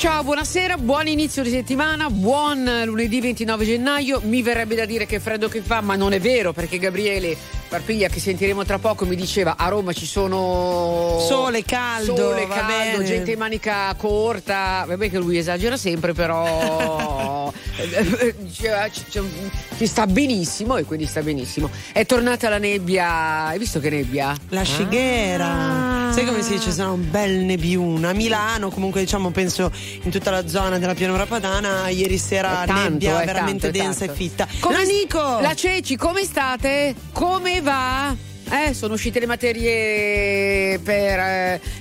ciao, 0.00 0.24
buonasera, 0.24 0.78
buon 0.78 1.08
inizio 1.08 1.42
di 1.42 1.50
settimana, 1.50 2.08
buon 2.08 2.84
lunedì 2.86 3.20
29 3.20 3.66
gennaio. 3.66 4.22
Mi 4.24 4.40
verrebbe 4.40 4.74
da 4.74 4.86
dire 4.86 5.04
che 5.04 5.20
freddo 5.20 5.46
che 5.46 5.60
fa, 5.60 5.82
ma 5.82 5.94
non 5.94 6.14
è 6.14 6.18
vero 6.18 6.54
perché 6.54 6.78
Gabriele 6.78 7.36
Parpiglia, 7.70 8.08
che 8.08 8.18
sentiremo 8.18 8.64
tra 8.64 8.80
poco, 8.80 9.06
mi 9.06 9.14
diceva 9.14 9.54
a 9.56 9.68
Roma 9.68 9.92
ci 9.92 10.04
sono 10.04 11.18
sole, 11.20 11.62
caldo, 11.62 12.16
sole, 12.16 12.48
caldo 12.48 13.04
gente 13.04 13.30
in 13.30 13.38
manica 13.38 13.94
corta. 13.96 14.82
Vabbè 14.88 15.08
che 15.08 15.18
lui 15.18 15.38
esagera 15.38 15.76
sempre, 15.76 16.12
però 16.12 17.52
diceva, 18.38 18.88
ci 18.90 19.86
sta 19.86 20.08
benissimo 20.08 20.78
e 20.78 20.84
quindi 20.84 21.06
sta 21.06 21.22
benissimo. 21.22 21.70
È 21.92 22.04
tornata 22.06 22.48
la 22.48 22.58
nebbia, 22.58 23.44
hai 23.46 23.58
visto 23.58 23.78
che 23.78 23.88
nebbia? 23.88 24.36
La 24.48 24.62
scighera. 24.62 25.46
Ah. 25.46 26.12
Sai 26.12 26.24
come 26.24 26.42
si 26.42 26.54
dice? 26.54 26.72
Sarà 26.72 26.90
un 26.90 27.08
bel 27.08 27.44
nebbiuno. 27.44 28.08
A 28.08 28.12
Milano, 28.12 28.70
comunque 28.70 29.00
diciamo, 29.00 29.30
penso 29.30 29.70
in 30.02 30.10
tutta 30.10 30.32
la 30.32 30.48
zona 30.48 30.78
della 30.78 30.94
pianura 30.94 31.24
padana 31.24 31.88
ieri 31.88 32.18
sera 32.18 32.64
tanto, 32.66 32.90
nebbia 32.90 33.18
veramente 33.24 33.70
tanto, 33.70 33.78
densa 33.78 34.04
e 34.06 34.08
fitta. 34.12 34.48
Come 34.58 34.84
Nico! 34.84 35.38
La 35.40 35.54
Ceci, 35.54 35.96
come 35.96 36.24
state? 36.24 36.96
Come 37.12 37.59
va? 37.60 38.29
Eh, 38.52 38.74
sono 38.74 38.94
uscite 38.94 39.20
le 39.20 39.26
materie 39.26 40.80
per 40.80 41.18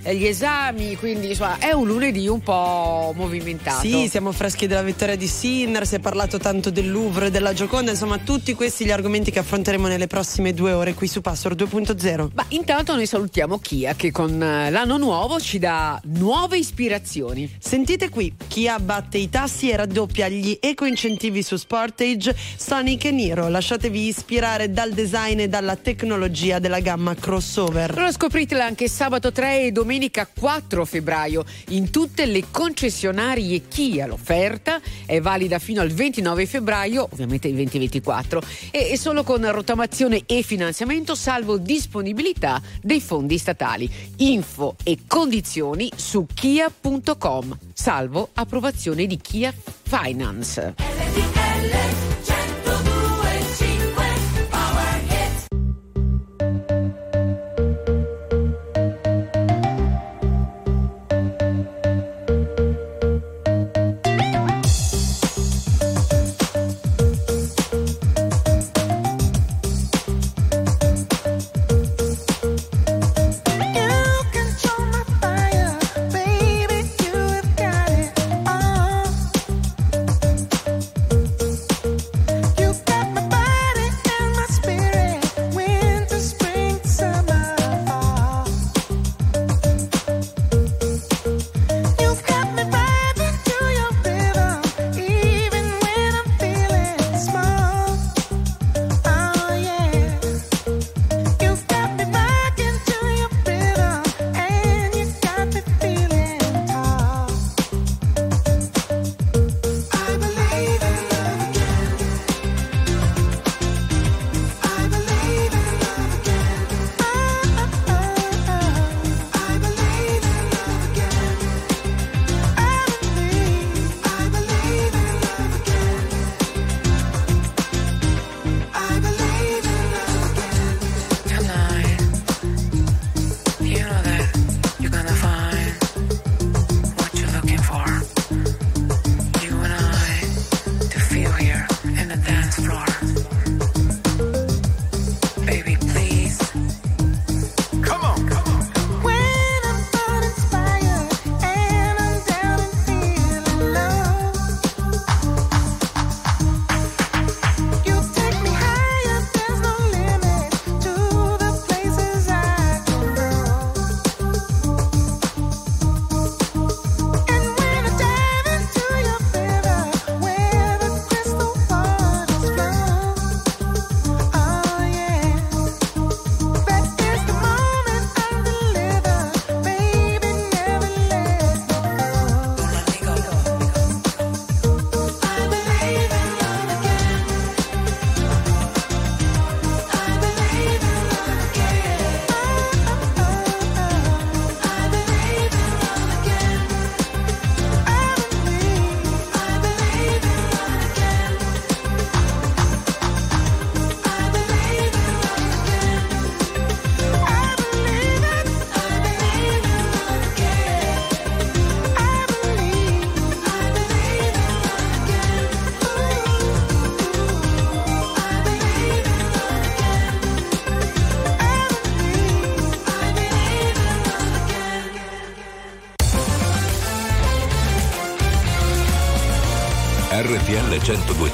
eh, 0.03 0.15
gli 0.15 0.25
esami, 0.27 0.95
quindi 0.97 1.29
insomma 1.29 1.57
è 1.57 1.71
un 1.71 1.87
lunedì 1.87 2.27
un 2.27 2.41
po' 2.41 3.11
movimentato. 3.15 3.81
Sì, 3.81 4.07
siamo 4.07 4.31
freschi 4.31 4.67
della 4.67 4.83
vittoria 4.83 5.15
di 5.15 5.25
Sinner, 5.27 5.87
si 5.87 5.95
è 5.95 5.99
parlato 5.99 6.37
tanto 6.37 6.69
del 6.69 6.91
Louvre 6.91 7.27
e 7.27 7.31
della 7.31 7.53
Gioconda, 7.53 7.89
insomma 7.89 8.19
tutti 8.19 8.53
questi 8.53 8.85
gli 8.85 8.91
argomenti 8.91 9.31
che 9.31 9.39
affronteremo 9.39 9.87
nelle 9.87 10.05
prossime 10.05 10.53
due 10.53 10.71
ore 10.71 10.93
qui 10.93 11.07
su 11.07 11.21
Password 11.21 11.63
2.0. 11.63 12.29
Ma 12.35 12.45
intanto 12.49 12.93
noi 12.93 13.07
salutiamo 13.07 13.57
Kia 13.57 13.95
che 13.95 14.11
con 14.11 14.41
eh, 14.41 14.69
l'anno 14.69 14.97
nuovo 14.97 15.39
ci 15.39 15.57
dà 15.57 15.99
nuove 16.03 16.59
ispirazioni. 16.59 17.51
Sentite 17.57 18.09
qui, 18.09 18.31
Kia 18.47 18.75
abbatte 18.75 19.17
i 19.17 19.27
tassi 19.27 19.71
e 19.71 19.75
raddoppia 19.75 20.27
gli 20.27 20.55
eco-incentivi 20.61 21.41
su 21.41 21.55
Sportage, 21.55 22.35
Sonic 22.55 23.05
e 23.05 23.11
Niro. 23.11 23.49
Lasciatevi 23.49 24.05
ispirare 24.05 24.71
dal 24.71 24.91
design 24.91 25.39
e 25.39 25.47
dalla 25.47 25.75
tecnologia 25.75 26.57
della 26.59 26.79
gamma 26.79 27.15
crossover. 27.15 27.91
Allora 27.91 28.11
scopritela 28.11 28.65
anche 28.65 28.87
sabato 28.87 29.31
3 29.31 29.63
e 29.63 29.71
domenica 29.71 30.27
4 30.27 30.85
febbraio 30.85 31.43
in 31.69 31.89
tutte 31.89 32.25
le 32.25 32.45
concessionarie 32.51 33.67
Kia. 33.67 34.05
L'offerta 34.05 34.79
è 35.05 35.19
valida 35.19 35.59
fino 35.59 35.81
al 35.81 35.89
29 35.89 36.45
febbraio, 36.45 37.07
ovviamente 37.11 37.47
il 37.47 37.55
2024, 37.55 38.41
e, 38.71 38.97
solo 38.97 39.23
con 39.23 39.49
rottamazione 39.51 40.23
e 40.25 40.41
finanziamento 40.41 41.15
salvo 41.15 41.57
disponibilità 41.57 42.61
dei 42.81 43.01
fondi 43.01 43.37
statali. 43.37 43.89
Info 44.17 44.75
e 44.83 44.99
condizioni 45.07 45.91
su 45.95 46.25
kia.com, 46.33 47.57
salvo 47.73 48.29
approvazione 48.33 49.05
di 49.05 49.17
Kia 49.17 49.53
Finance. 49.83 50.75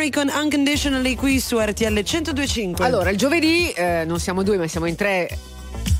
Perry 0.00 0.08
con 0.08 0.30
Unconditionally 0.34 1.14
qui 1.14 1.40
su 1.40 1.58
RTL 1.58 1.92
1025. 1.92 2.82
Allora, 2.82 3.10
il 3.10 3.18
giovedì 3.18 3.70
eh, 3.72 4.04
non 4.06 4.18
siamo 4.18 4.42
due, 4.42 4.56
ma 4.56 4.66
siamo 4.66 4.86
in 4.86 4.94
tre. 4.94 5.28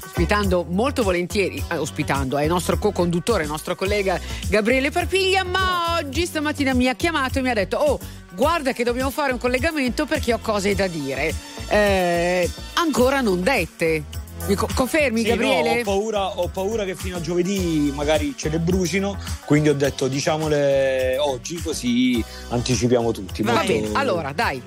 Ospitando 0.06 0.64
molto 0.66 1.02
volentieri, 1.02 1.62
eh, 1.70 1.76
ospitando, 1.76 2.38
è 2.38 2.44
il 2.44 2.48
nostro 2.48 2.78
co-conduttore, 2.78 3.42
il 3.42 3.50
nostro 3.50 3.74
collega 3.74 4.18
Gabriele 4.48 4.90
Parpiglia, 4.90 5.44
ma 5.44 5.96
oggi 5.98 6.24
stamattina 6.24 6.72
mi 6.72 6.88
ha 6.88 6.94
chiamato 6.94 7.40
e 7.40 7.42
mi 7.42 7.50
ha 7.50 7.54
detto: 7.54 7.76
Oh, 7.76 7.98
guarda 8.32 8.72
che 8.72 8.84
dobbiamo 8.84 9.10
fare 9.10 9.32
un 9.32 9.38
collegamento 9.38 10.06
perché 10.06 10.32
ho 10.32 10.38
cose 10.40 10.74
da 10.74 10.86
dire. 10.86 11.34
Eh, 11.68 12.50
ancora 12.74 13.20
non 13.20 13.42
dette. 13.42 14.04
Mi 14.46 14.54
co- 14.56 14.68
confermi, 14.74 15.20
Sì, 15.22 15.28
Gabriele? 15.28 15.74
no, 15.74 15.80
ho, 15.80 15.84
paura, 15.84 16.26
ho 16.38 16.48
paura 16.48 16.84
che 16.84 16.96
fino 16.96 17.16
a 17.18 17.20
giovedì 17.20 17.92
magari 17.94 18.34
ce 18.36 18.48
le 18.48 18.58
brucino, 18.58 19.16
quindi 19.44 19.68
ho 19.68 19.74
detto 19.74 20.08
diciamole 20.08 21.16
oggi 21.18 21.60
così 21.62 22.24
anticipiamo 22.48 23.12
tutti. 23.12 23.42
Va 23.42 23.52
Molto- 23.52 23.66
bene, 23.72 23.88
allora 23.92 24.32
dai. 24.32 24.60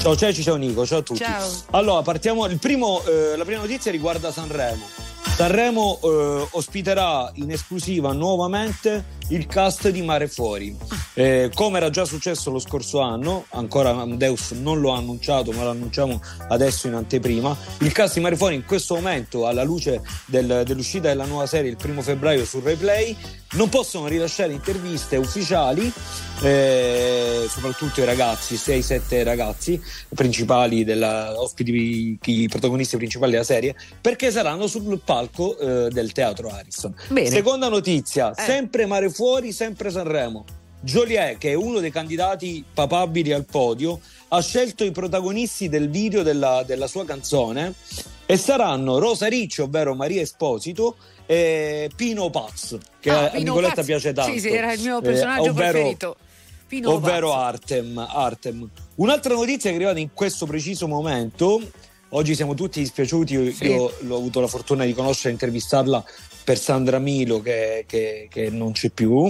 Ciao 0.00 0.16
Ceci, 0.16 0.42
ciao 0.42 0.56
Nico, 0.56 0.84
ciao 0.86 0.98
a 0.98 1.02
tutti. 1.02 1.20
Ciao. 1.22 1.48
Allora, 1.70 2.02
partiamo. 2.02 2.46
Il 2.46 2.58
primo, 2.58 3.02
eh, 3.04 3.36
la 3.36 3.44
prima 3.44 3.60
notizia 3.60 3.90
riguarda 3.92 4.30
Sanremo. 4.32 4.84
Sanremo 5.36 5.98
eh, 6.02 6.46
ospiterà 6.52 7.30
in 7.34 7.50
esclusiva 7.50 8.12
nuovamente 8.12 9.04
il 9.28 9.46
cast 9.46 9.88
di 9.90 10.02
Mare 10.02 10.28
Fuori. 10.28 10.76
Eh, 11.18 11.50
come 11.54 11.78
era 11.78 11.88
già 11.88 12.04
successo 12.04 12.50
lo 12.50 12.58
scorso 12.58 13.00
anno, 13.00 13.46
ancora 13.52 13.88
Amadeus 13.88 14.50
non 14.50 14.80
lo 14.80 14.92
ha 14.92 14.98
annunciato, 14.98 15.50
ma 15.52 15.62
lo 15.64 15.70
annunciamo 15.70 16.20
adesso 16.48 16.88
in 16.88 16.92
anteprima. 16.92 17.56
Il 17.78 17.90
cast 17.92 18.16
di 18.16 18.20
Mare 18.20 18.36
Fuori 18.36 18.54
in 18.54 18.66
questo 18.66 18.96
momento, 18.96 19.46
alla 19.46 19.62
luce 19.62 20.02
del- 20.26 20.62
dell'uscita 20.66 21.08
della 21.08 21.24
nuova 21.24 21.46
serie 21.46 21.70
il 21.70 21.78
primo 21.78 22.02
febbraio 22.02 22.44
su 22.44 22.60
Replay, 22.60 23.16
non 23.52 23.70
possono 23.70 24.08
rilasciare 24.08 24.52
interviste 24.52 25.16
ufficiali, 25.16 25.90
eh, 26.42 27.46
soprattutto 27.48 28.02
i 28.02 28.04
ragazzi, 28.04 28.56
6-7 28.56 29.22
ragazzi 29.24 29.80
principali, 30.14 30.84
della, 30.84 31.32
ospiti, 31.40 32.18
i 32.26 32.48
protagonisti 32.48 32.98
principali 32.98 33.32
della 33.32 33.42
serie, 33.44 33.74
perché 34.02 34.30
saranno 34.30 34.66
sul 34.66 35.00
palco 35.02 35.56
eh, 35.56 35.88
del 35.88 36.12
teatro 36.12 36.48
Harrison. 36.50 36.94
Bene. 37.08 37.30
Seconda 37.30 37.68
notizia, 37.70 38.34
Eh. 38.34 38.42
sempre 38.42 38.84
Mare 38.84 39.08
Fuori, 39.08 39.52
sempre 39.52 39.90
Sanremo. 39.90 40.44
Joliet, 40.86 41.36
che 41.38 41.50
è 41.50 41.54
uno 41.54 41.80
dei 41.80 41.90
candidati 41.90 42.64
papabili 42.72 43.32
al 43.32 43.44
podio, 43.44 44.00
ha 44.28 44.40
scelto 44.40 44.84
i 44.84 44.92
protagonisti 44.92 45.68
del 45.68 45.90
video 45.90 46.22
della, 46.22 46.62
della 46.64 46.86
sua 46.86 47.04
canzone 47.04 47.74
e 48.24 48.36
saranno 48.36 48.98
Rosa 48.98 49.26
Ricci, 49.26 49.62
ovvero 49.62 49.94
Maria 49.96 50.22
Esposito, 50.22 50.96
e 51.26 51.90
Pino 51.96 52.30
Paz, 52.30 52.78
che 53.00 53.10
Ah, 53.10 53.30
a 53.30 53.36
Nicoletta 53.38 53.74
Paz. 53.74 53.84
piace 53.86 54.12
tanto. 54.12 54.32
Sì, 54.32 54.38
sì, 54.40 54.48
era 54.50 54.72
il 54.72 54.80
mio 54.80 54.98
Eh, 54.98 55.02
personaggio 55.02 55.50
ovvero- 55.50 55.72
preferito. 55.72 56.16
Pino 56.68 56.92
ovvero 56.92 57.30
Paz. 57.30 57.42
Artem, 57.42 57.98
Artem. 57.98 58.70
Un'altra 58.96 59.34
notizia 59.34 59.70
che 59.70 59.70
è 59.70 59.74
arrivata 59.78 59.98
in 59.98 60.10
questo 60.14 60.46
preciso 60.46 60.86
momento. 60.86 61.60
Oggi 62.10 62.36
siamo 62.36 62.54
tutti 62.54 62.78
dispiaciuti. 62.78 63.32
Io, 63.34 63.52
Sì. 63.52 63.64
io 63.66 63.92
l'ho 64.00 64.16
avuto 64.16 64.40
la 64.40 64.46
fortuna 64.46 64.84
di 64.84 64.92
conoscere 64.92 65.30
e 65.30 65.32
intervistarla 65.32 66.04
per 66.44 66.58
Sandra 66.58 67.00
Milo, 67.00 67.40
che, 67.42 67.84
che- 67.88 68.28
che 68.30 68.50
non 68.50 68.70
c'è 68.70 68.90
più. 68.90 69.28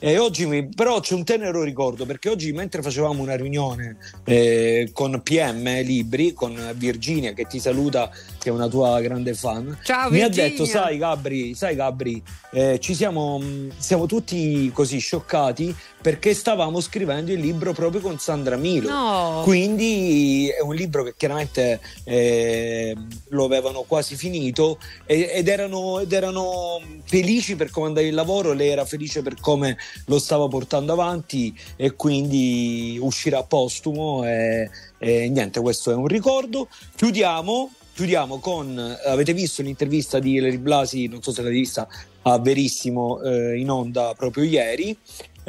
E 0.00 0.16
oggi 0.16 0.46
mi- 0.46 0.68
però 0.68 1.00
c'è 1.00 1.14
un 1.14 1.24
tenero 1.24 1.64
ricordo 1.64 2.06
perché 2.06 2.28
oggi 2.28 2.52
mentre 2.52 2.82
facevamo 2.82 3.20
una 3.20 3.34
riunione 3.34 3.96
eh, 4.26 4.90
con 4.92 5.20
PM 5.24 5.82
Libri, 5.82 6.32
con 6.34 6.56
Virginia 6.76 7.32
che 7.32 7.46
ti 7.46 7.58
saluta, 7.58 8.08
che 8.38 8.48
è 8.48 8.52
una 8.52 8.68
tua 8.68 9.00
grande 9.00 9.34
fan, 9.34 9.76
Ciao, 9.82 10.08
mi 10.08 10.20
ha 10.20 10.26
Virginia. 10.28 10.50
detto, 10.50 10.64
sai 10.66 10.98
Gabri, 10.98 11.52
sai 11.54 11.74
Gabri, 11.74 12.22
eh, 12.52 12.78
ci 12.80 12.94
siamo, 12.94 13.42
siamo 13.76 14.06
tutti 14.06 14.70
così 14.72 14.98
scioccati 14.98 15.74
perché 16.00 16.32
stavamo 16.32 16.80
scrivendo 16.80 17.32
il 17.32 17.40
libro 17.40 17.72
proprio 17.72 18.00
con 18.00 18.20
Sandra 18.20 18.54
Milo. 18.56 18.88
No. 18.88 19.40
Quindi 19.42 20.48
è 20.48 20.60
un 20.62 20.76
libro 20.76 21.02
che 21.02 21.14
chiaramente 21.16 21.80
eh, 22.04 22.94
lo 23.30 23.44
avevano 23.46 23.82
quasi 23.82 24.14
finito 24.14 24.78
ed, 25.06 25.48
erano, 25.48 25.98
ed 25.98 26.12
erano 26.12 26.80
felici 27.04 27.56
per 27.56 27.70
come 27.70 27.88
andava 27.88 28.06
il 28.06 28.14
lavoro, 28.14 28.52
lei 28.52 28.68
era 28.68 28.84
felice 28.84 29.22
per 29.22 29.34
come 29.40 29.76
lo 30.06 30.18
stava 30.18 30.48
portando 30.48 30.92
avanti 30.92 31.56
e 31.76 31.94
quindi 31.94 32.98
uscirà 33.00 33.42
postumo 33.42 34.24
e, 34.26 34.70
e 34.98 35.28
niente, 35.28 35.60
questo 35.60 35.90
è 35.90 35.94
un 35.94 36.06
ricordo. 36.06 36.68
Chiudiamo. 36.96 37.72
Chiudiamo 37.98 38.38
con, 38.38 38.96
avete 39.06 39.34
visto 39.34 39.60
l'intervista 39.60 40.20
di 40.20 40.38
Larry 40.38 40.58
Blasi, 40.58 41.08
non 41.08 41.20
so 41.20 41.32
se 41.32 41.42
l'avete 41.42 41.58
vista, 41.58 41.88
a 42.22 42.38
Verissimo 42.38 43.20
eh, 43.22 43.58
in 43.58 43.68
onda 43.68 44.14
proprio 44.16 44.44
ieri. 44.44 44.96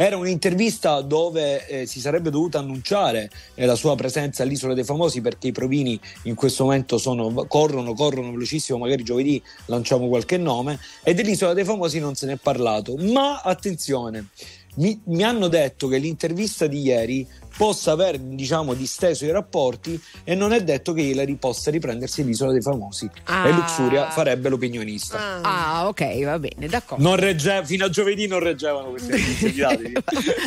Era 0.02 0.16
un'intervista 0.16 1.02
dove 1.02 1.68
eh, 1.68 1.86
si 1.86 2.00
sarebbe 2.00 2.30
dovuta 2.30 2.60
annunciare 2.60 3.30
eh, 3.54 3.66
la 3.66 3.76
sua 3.76 3.98
presenza 3.98 4.44
all'Isola 4.44 4.74
dei 4.74 4.86
Famosi 4.86 5.20
perché 5.20 5.48
i 5.48 5.52
provini 5.52 6.00
in 6.24 6.36
questo 6.36 6.64
momento 6.64 6.98
sono, 6.98 7.46
corrono, 7.48 7.94
corrono 7.94 8.32
velocissimo, 8.32 8.78
magari 8.78 9.04
giovedì 9.04 9.44
lanciamo 9.66 10.08
qualche 10.08 10.38
nome 10.38 10.80
e 11.04 11.14
dell'Isola 11.14 11.52
dei 11.52 11.66
Famosi 11.66 12.00
non 12.00 12.16
se 12.16 12.28
ne 12.28 12.34
è 12.34 12.38
parlato. 12.42 12.96
Ma 12.96 13.42
attenzione, 13.42 14.28
mi, 14.76 14.98
mi 15.08 15.24
hanno 15.24 15.50
detto 15.50 15.90
che 15.90 15.98
l'intervista 15.98 16.66
di 16.66 16.80
ieri 16.80 17.28
possa 17.60 17.92
aver 17.92 18.18
diciamo 18.18 18.74
disteso 18.74 19.26
i 19.26 19.32
rapporti 19.32 20.02
e 20.24 20.34
non 20.34 20.54
è 20.54 20.64
detto 20.64 20.94
che 20.94 21.02
Hillary 21.02 21.36
possa 21.36 21.70
riprendersi 21.70 22.24
l'isola 22.24 22.54
dei 22.54 22.62
famosi 22.62 23.10
Ah. 23.26 23.50
e 23.50 23.52
Luxuria 23.52 24.10
farebbe 24.12 24.48
l'opinionista 24.48 25.42
Ah, 25.42 25.88
ok, 25.90 26.24
va 26.24 26.40
bene, 26.40 26.68
d'accordo. 26.68 27.04
non 27.04 27.18
regge- 27.18 27.66
fino 27.66 27.84
a 27.84 27.90
giovedì 27.90 28.28
non 28.28 28.40
reggevano 28.40 28.92
queste 28.92 29.12
notizie 29.20 29.92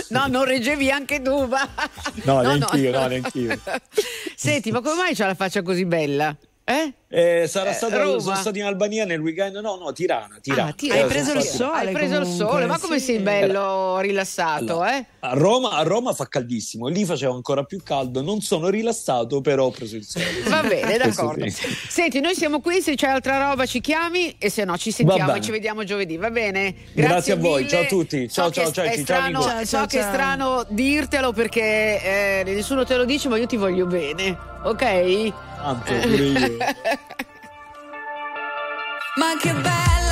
no, 0.09 0.27
non 0.29 0.45
reggevi 0.47 0.91
anche 0.91 1.21
tu. 1.21 1.45
Ma... 1.45 1.69
No, 2.25 2.41
neanche 2.41 2.77
io, 2.79 2.91
no, 2.99 3.07
neanche 3.07 3.39
io. 3.39 3.59
Senti, 4.35 4.71
ma 4.71 4.81
come 4.81 4.95
mai 4.97 5.15
c'ha 5.15 5.27
la 5.27 5.35
faccia 5.35 5.61
così 5.63 5.85
bella? 5.85 6.35
Eh? 6.65 6.93
Eh, 7.09 7.47
sarà 7.49 7.71
Eh, 7.71 7.75
stato, 7.75 7.99
Roma? 7.99 8.21
sono 8.21 8.37
stato 8.37 8.57
in 8.57 8.65
Albania 8.65 9.05
nel 9.05 9.21
weekend 9.21 9.57
no 9.57 9.77
no 9.77 9.93
Tirana, 9.93 10.39
Tirana. 10.41 10.69
Ah, 10.71 10.73
Tirana. 10.73 11.01
Hai 11.01 11.07
Eh, 11.07 11.11
preso 11.11 11.33
il 11.33 11.43
sole 11.43 11.79
Hai 11.79 11.93
preso 11.93 12.17
il 12.21 12.27
sole, 12.27 12.67
ma 12.67 12.79
come 12.79 12.99
sì. 13.01 13.05
sei 13.07 13.19
bello 13.19 13.99
rilassato, 13.99 14.63
Allora, 14.75 14.97
eh? 14.97 15.07
a, 15.21 15.35
Roma, 15.35 15.71
a 15.73 15.83
Roma 15.83 16.13
fa 16.15 16.27
caldissimo 16.29 16.87
lì 16.87 17.05
faceva 17.05 17.35
ancora 17.35 17.65
più 17.65 17.83
caldo 17.83 18.23
non 18.23 18.41
sono 18.41 18.69
rilassato 18.69 19.41
però 19.41 19.67
ho 19.67 19.71
preso 19.73 19.97
il 19.97 20.05
sole 20.05 20.25
Va 20.47 20.63
bene, 20.63 20.97
d'accordo. 20.99 21.47
sì. 21.51 21.67
Senti, 21.89 22.21
noi 22.21 22.35
siamo 22.37 22.61
qui, 22.61 22.81
se 22.81 22.95
c'è 22.95 23.09
altra 23.09 23.49
roba 23.49 23.67
ci 23.67 23.81
chiami 23.81 24.37
e 24.39 24.49
se 24.49 24.65
no 24.65 24.79
ci 24.79 24.93
sentiamo 24.93 25.35
e 25.35 25.41
ci 25.41 25.51
vediamo 25.51 25.83
giovedì, 25.85 26.17
va 26.17 26.31
bene? 26.31 26.75
Grazie 26.93 27.33
a 27.35 27.37
voi, 27.37 27.65
mille. 27.65 27.69
ciao 27.69 27.83
a 27.83 27.87
tutti. 27.87 28.29
So 28.29 28.35
Ciao, 28.43 28.49
che 28.51 28.55
ciao, 28.63 28.73
ciao, 28.73 28.85
è 28.85 28.95
ciao, 28.95 29.03
strano, 29.03 29.25
amico. 29.27 29.43
Ciao, 29.43 29.59
so 29.65 29.67
ciao, 29.67 29.87
che 29.87 29.99
è 29.99 30.03
ciao. 30.03 30.13
strano 30.13 30.65
dirtelo 30.69 31.33
perché 31.33 31.61
eh, 32.41 32.43
nessuno 32.47 32.85
te 32.85 32.97
lo 32.97 33.05
dice, 33.05 33.29
ma 33.29 33.37
io 33.37 33.47
ti 33.47 33.57
voglio 33.57 33.85
bene, 33.87 34.39
ok? 34.63 35.33
Tanto 35.63 35.93
pure 35.93 36.25
io. 36.25 36.57
Ma 39.15 39.37
che 39.39 39.53
bella 39.53 40.12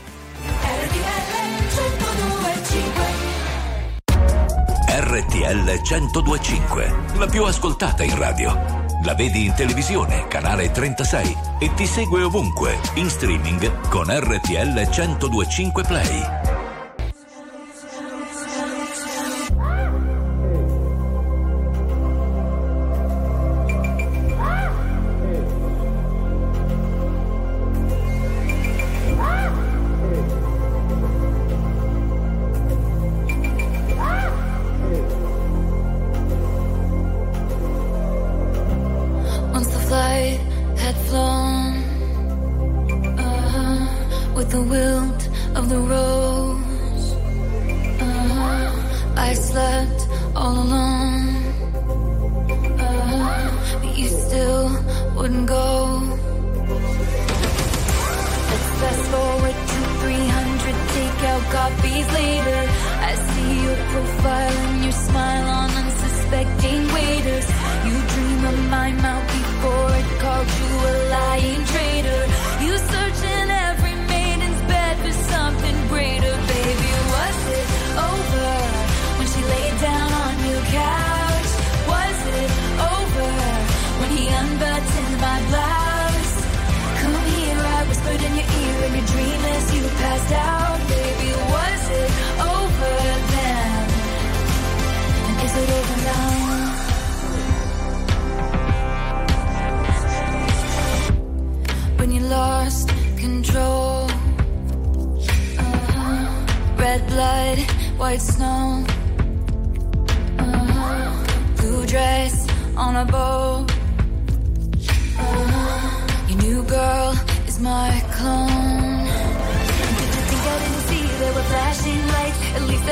RTL 5.03 5.81
1025, 5.83 6.95
la 7.17 7.27
più 7.27 7.45
ascoltata 7.45 8.03
in 8.05 8.17
radio. 8.17 8.79
La 9.03 9.15
vedi 9.15 9.47
in 9.47 9.55
televisione, 9.55 10.27
canale 10.29 10.71
36 10.71 11.37
e 11.59 11.73
ti 11.75 11.87
segue 11.87 12.23
ovunque, 12.23 12.79
in 12.95 13.09
streaming 13.09 13.89
con 13.89 14.07
RTL 14.09 14.89
1025 14.89 15.83
Play. 15.85 16.50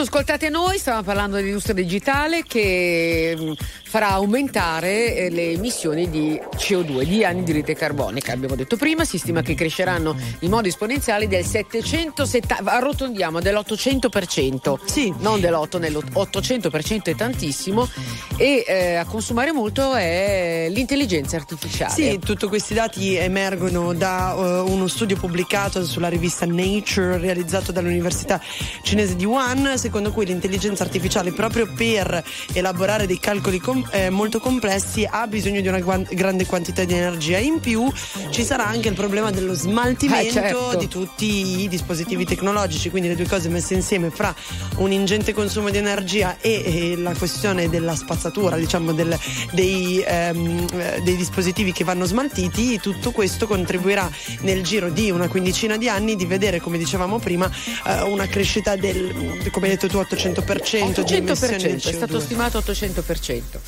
Adesso 0.00 0.16
ascoltate 0.16 0.48
noi, 0.48 0.78
stiamo 0.78 1.02
parlando 1.02 1.36
dell'industria 1.36 1.74
digitale 1.74 2.42
che 2.42 3.36
mh, 3.38 3.52
farà 3.90 4.10
aumentare 4.10 5.16
eh, 5.16 5.30
le 5.30 5.50
emissioni 5.50 6.08
di 6.08 6.40
CO2, 6.54 7.02
di 7.02 7.24
anidride 7.24 7.74
carbonica. 7.74 8.32
Abbiamo 8.32 8.54
detto 8.54 8.76
prima, 8.76 9.04
si 9.04 9.18
stima 9.18 9.42
che 9.42 9.54
cresceranno 9.54 10.16
in 10.40 10.50
modo 10.50 10.68
esponenziale 10.68 11.26
del 11.26 11.44
770, 11.44 12.58
arrotondiamo 12.62 13.40
dell'800%. 13.40 14.78
Sì. 14.84 15.12
Non 15.18 15.40
dell'8, 15.40 15.80
nell'800% 15.80 17.02
è 17.02 17.16
tantissimo 17.16 17.88
e 18.36 18.64
eh, 18.64 18.94
a 18.94 19.04
consumare 19.06 19.50
molto 19.50 19.94
è 19.96 20.68
l'intelligenza 20.70 21.34
artificiale. 21.34 21.92
Sì, 21.92 22.20
tutti 22.20 22.46
questi 22.46 22.74
dati 22.74 23.16
emergono 23.16 23.92
da 23.92 24.36
eh, 24.36 24.70
uno 24.70 24.86
studio 24.86 25.16
pubblicato 25.16 25.84
sulla 25.84 26.08
rivista 26.08 26.46
Nature 26.46 27.18
realizzato 27.18 27.72
dall'Università 27.72 28.40
cinese 28.84 29.16
di 29.16 29.24
Wuhan, 29.24 29.76
secondo 29.76 30.12
cui 30.12 30.26
l'intelligenza 30.26 30.84
artificiale 30.84 31.32
proprio 31.32 31.68
per 31.74 32.22
elaborare 32.52 33.08
dei 33.08 33.18
calcoli 33.18 33.58
com- 33.82 33.88
eh, 33.92 34.10
molto 34.10 34.40
complessi 34.40 35.06
ha 35.08 35.26
bisogno 35.26 35.60
di 35.60 35.68
una 35.68 35.80
guan- 35.80 36.06
grande 36.10 36.46
quantità 36.46 36.84
di 36.84 36.94
energia. 36.94 37.38
In 37.38 37.60
più 37.60 37.90
ci 38.30 38.44
sarà 38.44 38.66
anche 38.66 38.88
il 38.88 38.94
problema 38.94 39.30
dello 39.30 39.54
smaltimento 39.54 40.28
Eh, 40.28 40.32
certo. 40.32 40.76
di 40.78 40.88
tutti 40.88 41.62
i 41.62 41.68
dispositivi 41.68 42.24
tecnologici, 42.24 42.90
quindi 42.90 43.08
le 43.08 43.16
due 43.16 43.26
cose 43.26 43.48
messe 43.48 43.74
insieme 43.74 44.10
fra 44.10 44.34
un 44.76 44.92
ingente 44.92 45.32
consumo 45.32 45.70
di 45.70 45.78
energia 45.78 46.36
e, 46.40 46.62
e 46.92 46.96
la 46.96 47.14
questione 47.14 47.68
della 47.68 47.94
spazzatura, 47.94 48.56
diciamo, 48.56 48.92
del- 48.92 49.18
dei, 49.52 50.02
ehm, 50.06 50.66
eh, 50.72 51.00
dei 51.02 51.16
dispositivi 51.16 51.72
che 51.72 51.84
vanno 51.84 52.04
smaltiti, 52.04 52.78
tutto 52.80 53.10
questo 53.12 53.46
contribuirà 53.46 54.10
nel 54.40 54.62
giro 54.62 54.90
di 54.90 55.10
una 55.10 55.28
quindicina 55.28 55.76
di 55.76 55.88
anni 55.88 56.16
di 56.16 56.26
vedere, 56.26 56.60
come 56.60 56.78
dicevamo 56.78 57.18
prima, 57.18 57.50
eh, 57.86 58.02
una 58.02 58.26
crescita 58.26 58.76
del, 58.76 59.48
come 59.50 59.66
hai 59.68 59.72
detto 59.76 59.88
tu, 59.88 59.98
800%, 59.98 61.02
di 61.02 61.14
emissioni 61.16 61.56
di 61.56 61.70
800%, 61.72 61.88
è 61.88 61.92
stato 61.92 62.18
CO2. 62.18 62.20
stimato 62.22 62.58
800%. 62.58 63.60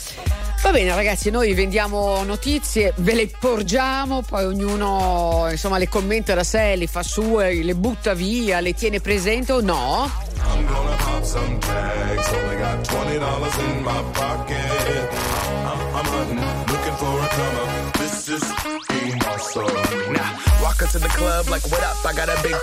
Va 0.62 0.70
bene 0.70 0.94
ragazzi, 0.94 1.30
noi 1.30 1.54
vendiamo 1.54 2.22
notizie, 2.22 2.92
ve 2.98 3.14
le 3.14 3.26
porgiamo, 3.26 4.22
poi 4.22 4.44
ognuno 4.44 5.48
insomma 5.50 5.76
le 5.78 5.88
commenta 5.88 6.34
da 6.34 6.44
sé, 6.44 6.76
le 6.76 6.86
fa 6.86 7.02
sue, 7.02 7.64
le 7.64 7.74
butta 7.74 8.14
via, 8.14 8.60
le 8.60 8.72
tiene 8.72 9.00
presente 9.00 9.50
o 9.52 9.60
no? 9.60 10.08
I'm 10.36 10.64
gonna 10.66 10.96
pop 10.96 11.24
some 11.24 11.58
tags. 11.58 12.28
Only 12.32 12.56
got 12.58 12.84
twenty 12.84 13.18
dollars 13.18 13.56
in 13.58 13.82
my 13.82 14.02
pocket. 14.12 14.56
I'm, 15.64 16.06
I'm 16.06 16.66
looking 16.66 16.96
for 16.96 17.20
a 17.20 17.28
come 17.28 17.71
is 18.32 18.52
being 18.88 19.22
awesome. 19.24 20.12
Now, 20.12 20.38
walk 20.62 20.80
into 20.82 20.98
the 20.98 21.08
club 21.08 21.48
like, 21.48 21.62
what 21.70 21.82
up? 21.82 22.04
I 22.04 22.12
got 22.14 22.28
a 22.28 22.42
big. 22.42 22.56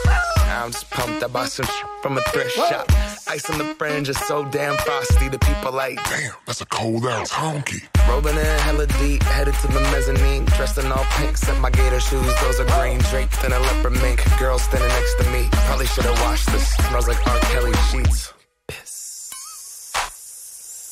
I'm 0.49 0.71
just 0.71 0.89
pumped. 0.89 1.23
I 1.23 1.27
bought 1.27 1.49
some 1.49 1.65
sh- 1.67 1.83
from 2.01 2.17
a 2.17 2.21
thrift 2.31 2.51
shop. 2.55 2.85
Ice 3.27 3.49
on 3.49 3.59
the 3.59 3.65
fringe 3.75 4.09
is 4.09 4.17
so 4.25 4.43
damn 4.45 4.75
frosty. 4.77 5.29
The 5.29 5.37
people 5.39 5.71
like, 5.71 6.03
Damn, 6.09 6.33
that's 6.45 6.61
a 6.61 6.65
cold 6.65 7.05
ass 7.05 7.31
honky. 7.31 7.81
rolling 8.09 8.35
in 8.35 8.59
hella 8.65 8.87
deep, 8.99 9.21
headed 9.23 9.53
to 9.61 9.67
the 9.67 9.79
mezzanine. 9.93 10.45
Dressed 10.45 10.77
in 10.79 10.91
all 10.91 11.05
pink, 11.17 11.37
set 11.37 11.59
my 11.61 11.69
gator 11.69 11.99
shoes. 11.99 12.33
Those 12.41 12.59
are 12.59 12.65
green 12.79 12.99
draped 13.11 13.43
in 13.43 13.51
a 13.53 13.59
leopard 13.59 13.93
mink. 14.01 14.23
Girl 14.39 14.57
standing 14.57 14.89
next 14.89 15.15
to 15.19 15.29
me. 15.31 15.47
Probably 15.67 15.85
should 15.85 16.05
have 16.05 16.19
washed 16.21 16.47
this. 16.51 16.67
Smells 16.87 17.07
like 17.07 17.25
R. 17.27 17.39
Kelly 17.51 17.73
sheets. 17.91 18.33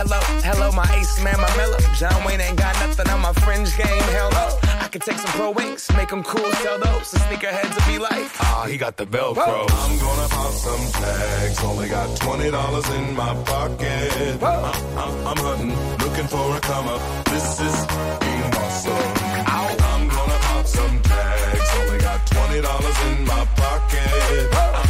Hello, 0.00 0.18
hello, 0.40 0.72
my 0.72 0.88
ace 0.96 1.22
man, 1.22 1.36
my 1.36 1.56
mellow. 1.58 1.76
John 1.92 2.24
Wayne 2.24 2.40
ain't 2.40 2.56
got 2.56 2.74
nothing 2.80 3.06
on 3.10 3.20
my 3.20 3.34
fringe 3.44 3.76
game. 3.76 4.02
Hell 4.16 4.30
no. 4.30 4.58
I 4.80 4.88
could 4.88 5.02
take 5.02 5.18
some 5.18 5.30
pro 5.32 5.50
wings, 5.50 5.86
make 5.94 6.08
them 6.08 6.22
cool, 6.22 6.50
sell 6.64 6.78
those. 6.78 7.10
The 7.10 7.18
sneakerheads 7.18 7.74
will 7.76 7.92
be 7.92 7.98
like, 7.98 8.30
ah, 8.40 8.64
he 8.66 8.78
got 8.78 8.96
the 8.96 9.04
Velcro. 9.04 9.68
I'm 9.68 9.98
gonna 9.98 10.28
pop 10.28 10.52
some 10.54 11.02
tags. 11.02 11.62
Only 11.62 11.90
got 11.90 12.16
twenty 12.18 12.50
dollars 12.50 12.88
in 12.96 13.14
my 13.14 13.34
pocket. 13.44 14.42
I'm, 14.42 14.64
I'm, 14.96 15.26
I'm 15.26 15.36
hunting, 15.36 15.76
looking 15.98 16.28
for 16.28 16.56
a 16.56 16.60
come 16.60 16.88
up. 16.88 17.24
This 17.26 17.60
is 17.60 17.76
being 18.24 18.54
awesome. 18.56 19.12
I'm 19.52 20.08
gonna 20.08 20.38
pop 20.48 20.66
some 20.66 21.02
tags. 21.02 21.70
Only 21.76 21.98
got 21.98 22.26
twenty 22.26 22.62
dollars 22.62 22.98
in 23.04 23.26
my 23.26 23.44
pocket. 23.54 24.48
I'm, 24.54 24.89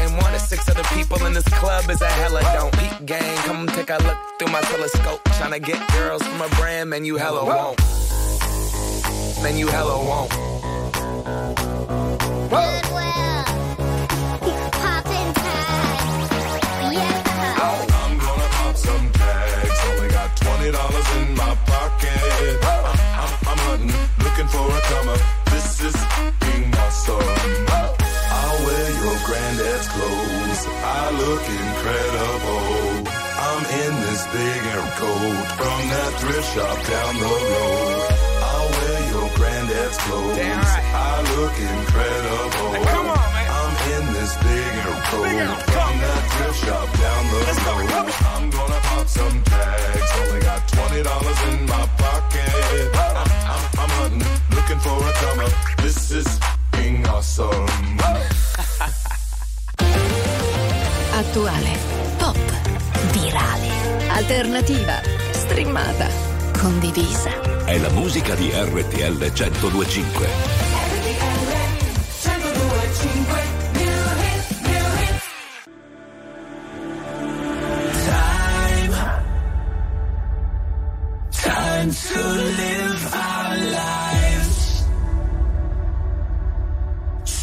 one 0.09 0.33
as 0.33 0.47
six 0.47 0.67
other 0.69 0.83
people 0.95 1.25
in 1.25 1.33
this 1.33 1.47
club 1.59 1.89
is 1.89 2.01
a 2.01 2.07
hella 2.07 2.41
don't. 2.53 2.71
Peep 2.77 3.05
gang, 3.05 3.37
come 3.45 3.67
take 3.67 3.89
a 3.89 3.97
look 4.03 4.17
through 4.37 4.51
my 4.51 4.61
telescope. 4.61 5.23
Tryna 5.37 5.63
get 5.63 5.79
girls 5.93 6.23
from 6.23 6.41
a 6.41 6.49
brand, 6.55 6.89
man, 6.89 7.05
you 7.05 7.17
hella 7.17 7.43
won't. 7.45 7.79
Man, 9.43 9.57
you 9.57 9.67
hella 9.67 9.97
won't. 9.97 10.29
Goodwill. 12.51 13.43
Poppin' 14.71 15.33
tags. 15.33 16.29
Yeah. 16.93 17.57
I'm 17.63 18.17
gonna 18.19 18.49
pop 18.51 18.75
some 18.77 19.11
tags. 19.13 19.79
Only 19.89 20.09
got 20.09 20.37
twenty 20.37 20.71
dollars 20.71 21.09
in 21.15 21.35
my 21.35 21.55
pocket. 21.65 22.59
I'm, 22.61 22.85
I'm, 22.85 23.33
I'm 23.49 23.57
hunting, 23.65 23.93
looking 24.23 24.47
for 24.47 24.67
a 24.69 24.81
come 24.81 25.09
up. 25.09 25.21
This 25.45 25.81
is 25.81 25.95
being 26.39 26.75
awesome. 26.75 27.70
Granddad's 29.51 29.87
clothes. 29.89 30.61
I 30.79 31.11
look 31.11 31.43
incredible. 31.43 33.03
I'm 33.35 33.63
in 33.83 33.93
this 34.07 34.23
big 34.31 34.61
air 34.71 34.87
coat 34.95 35.47
from 35.59 35.81
that 35.91 36.11
thrift 36.23 36.47
shop 36.55 36.77
down 36.87 37.13
the 37.19 37.27
road. 37.27 38.15
I'll 38.47 38.69
wear 38.71 38.99
your 39.11 39.27
granddad's 39.35 39.97
clothes. 40.07 40.37
Damn 40.37 40.55
right. 40.55 40.87
I 40.95 41.19
look 41.35 41.55
incredible. 41.59 42.71
Hey, 42.71 42.85
come 42.95 43.07
on, 43.11 43.27
man. 43.35 43.47
I'm 43.59 43.75
in 43.91 44.05
this 44.15 44.33
big 44.39 44.71
air 44.87 44.97
coat 45.11 45.27
from 45.67 45.93
that 45.99 46.23
thrift 46.31 46.57
shop 46.63 46.87
down 47.03 47.23
the 47.27 47.39
road. 47.91 48.07
I'm 48.31 48.49
gonna 48.55 48.79
pop 48.87 49.07
some 49.07 49.43
tags. 49.43 50.11
Only 50.15 50.41
got 50.47 50.61
twenty 50.71 51.03
dollars 51.03 51.39
in 51.51 51.59
my 51.67 51.85
pocket. 51.99 52.87
I'm, 52.95 53.27
I'm, 53.51 53.63
I'm 53.83 53.91
hunting, 53.99 54.23
looking 54.55 54.79
for 54.79 54.95
a 54.95 55.11
come 55.19 55.39
up. 55.43 55.53
This 55.83 56.11
is 56.11 56.39
being 56.71 57.05
awesome. 57.05 57.67
Attuale, 61.13 61.77
pop, 62.17 62.37
virale, 63.11 63.69
alternativa, 64.09 65.01
streamata, 65.31 66.07
condivisa. 66.57 67.29
È 67.65 67.77
la 67.77 67.89
musica 67.89 68.35
di 68.35 68.51
RTL 68.53 69.31
1025. 69.33 70.59
Time 81.31 81.91
to 81.91 82.19
live 82.19 83.13
our 83.15 83.40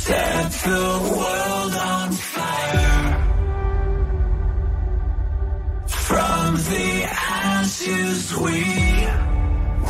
the 0.09 1.15
world 1.17 1.75
on 1.75 2.13
fire. 2.13 3.25
From 5.87 6.57
the 6.57 7.05
ashes 7.05 8.35
we 8.37 8.65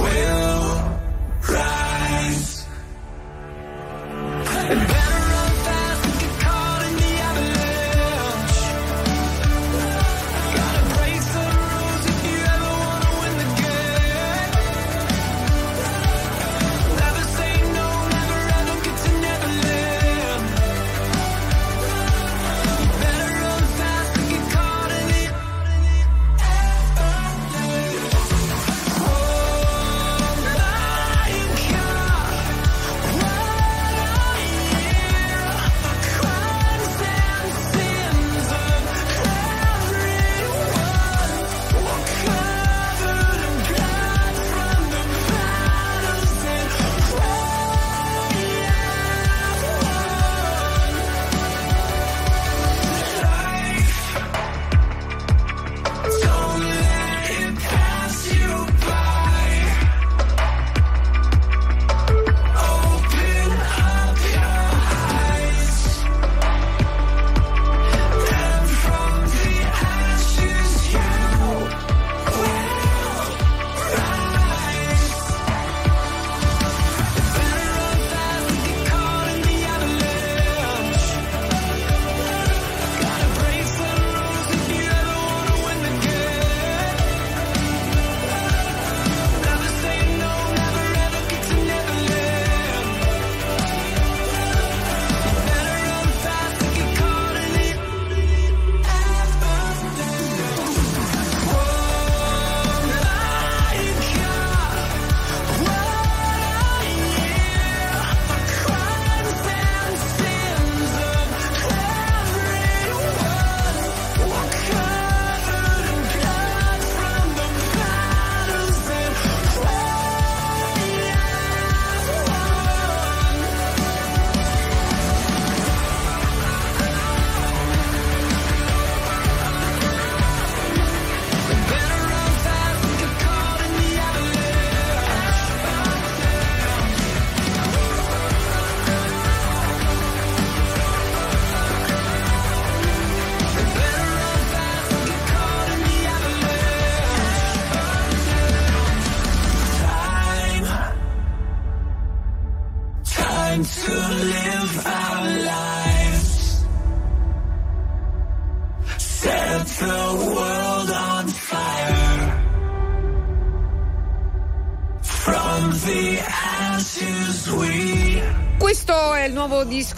will 0.00 0.64
rise. 1.48 2.66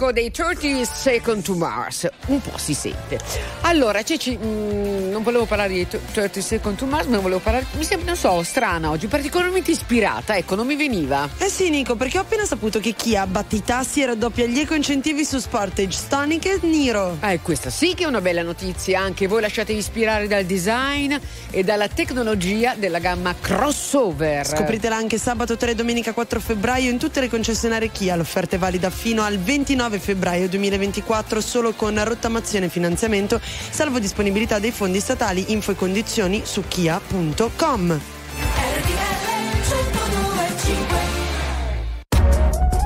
Disco 0.01 0.13
dei 0.13 0.31
30 0.31 0.85
Second 0.85 1.45
to 1.45 1.55
Mars. 1.55 2.09
Un 2.31 2.41
po' 2.41 2.57
si 2.59 2.75
sente. 2.75 3.19
Allora, 3.63 4.03
Ceci, 4.05 4.39
mm, 4.41 5.11
non 5.11 5.23
volevo 5.25 5.47
parlare 5.47 5.73
di 5.73 5.87
30 5.87 6.41
Second 6.41 6.77
to 6.77 6.87
Mars, 6.87 7.07
ma 7.07 7.19
volevo 7.19 7.41
parlare. 7.41 7.67
Mi 7.73 7.83
sembra, 7.83 8.07
non 8.07 8.17
so, 8.17 8.43
strana 8.45 8.91
oggi, 8.91 9.09
particolarmente 9.09 9.73
ispirata. 9.73 10.37
Ecco, 10.37 10.55
non 10.55 10.65
mi 10.65 10.77
veniva. 10.77 11.29
Eh 11.39 11.49
sì, 11.49 11.71
Nico, 11.71 11.97
perché 11.97 12.19
ho 12.19 12.21
appena 12.21 12.45
saputo 12.45 12.79
che 12.79 12.95
Kia 12.95 13.27
batte 13.27 13.57
i 13.57 13.65
tassi 13.65 14.01
e 14.01 14.07
raddoppia 14.07 14.47
gli 14.47 14.61
eco-incentivi 14.61 15.25
su 15.25 15.39
Sportage, 15.41 15.91
Stonic 15.91 16.47
e 16.47 16.59
Niro. 16.63 17.19
Eh, 17.21 17.41
questa 17.41 17.69
sì 17.69 17.95
che 17.95 18.05
è 18.05 18.07
una 18.07 18.21
bella 18.21 18.43
notizia. 18.43 19.01
Anche 19.01 19.27
voi 19.27 19.41
lasciatevi 19.41 19.79
ispirare 19.79 20.29
dal 20.29 20.45
design 20.45 21.15
e 21.51 21.65
dalla 21.65 21.89
tecnologia 21.89 22.75
della 22.77 23.01
gamma 23.01 23.35
crossover. 23.41 24.47
Scopritela 24.47 24.95
anche 24.95 25.19
sabato 25.19 25.57
3 25.57 25.73
e 25.73 25.75
domenica 25.75 26.13
4 26.13 26.39
febbraio 26.39 26.91
in 26.91 26.99
tutte 26.99 27.19
le 27.19 27.29
concessionarie 27.29 27.91
Kia. 27.91 28.15
L'offerta 28.15 28.55
è 28.55 28.59
valida 28.59 28.89
fino 28.91 29.25
al 29.25 29.39
29 29.39 29.99
febbraio 29.99 30.49
2024 30.49 31.41
solo 31.41 31.73
con 31.73 31.99
rottamazione 32.21 32.67
e 32.67 32.69
finanziamento, 32.69 33.41
salvo 33.43 33.99
disponibilità 33.99 34.59
dei 34.59 34.73
fondi 34.73 35.01
statali. 35.01 35.53
Info 35.53 35.71
e 35.71 35.75
condizioni 35.75 36.43
su 36.45 36.63
kia.com. 36.69 38.01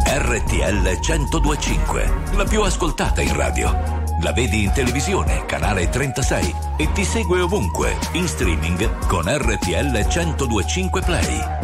RTL 0.07 0.99
1025, 1.01 2.13
la 2.37 2.45
più 2.45 2.63
ascoltata 2.63 3.21
in 3.21 3.35
radio. 3.35 4.03
La 4.23 4.33
vedi 4.33 4.63
in 4.63 4.73
televisione, 4.73 5.45
canale 5.45 5.89
36 5.89 6.55
e 6.79 6.93
ti 6.93 7.05
segue 7.05 7.41
ovunque, 7.41 7.97
in 8.13 8.29
streaming 8.29 9.07
con 9.07 9.25
RTL 9.27 10.07
1025 10.07 11.03
Play. 11.03 11.64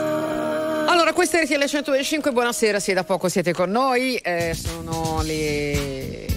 Allora, 1.01 1.15
questa 1.15 1.39
è 1.39 1.45
RTL 1.45 1.65
105, 1.65 2.31
buonasera, 2.31 2.79
se 2.79 2.93
da 2.93 3.03
poco 3.03 3.27
siete 3.27 3.53
con 3.53 3.71
noi, 3.71 4.17
eh, 4.17 4.53
sono 4.53 5.21
le 5.23 6.27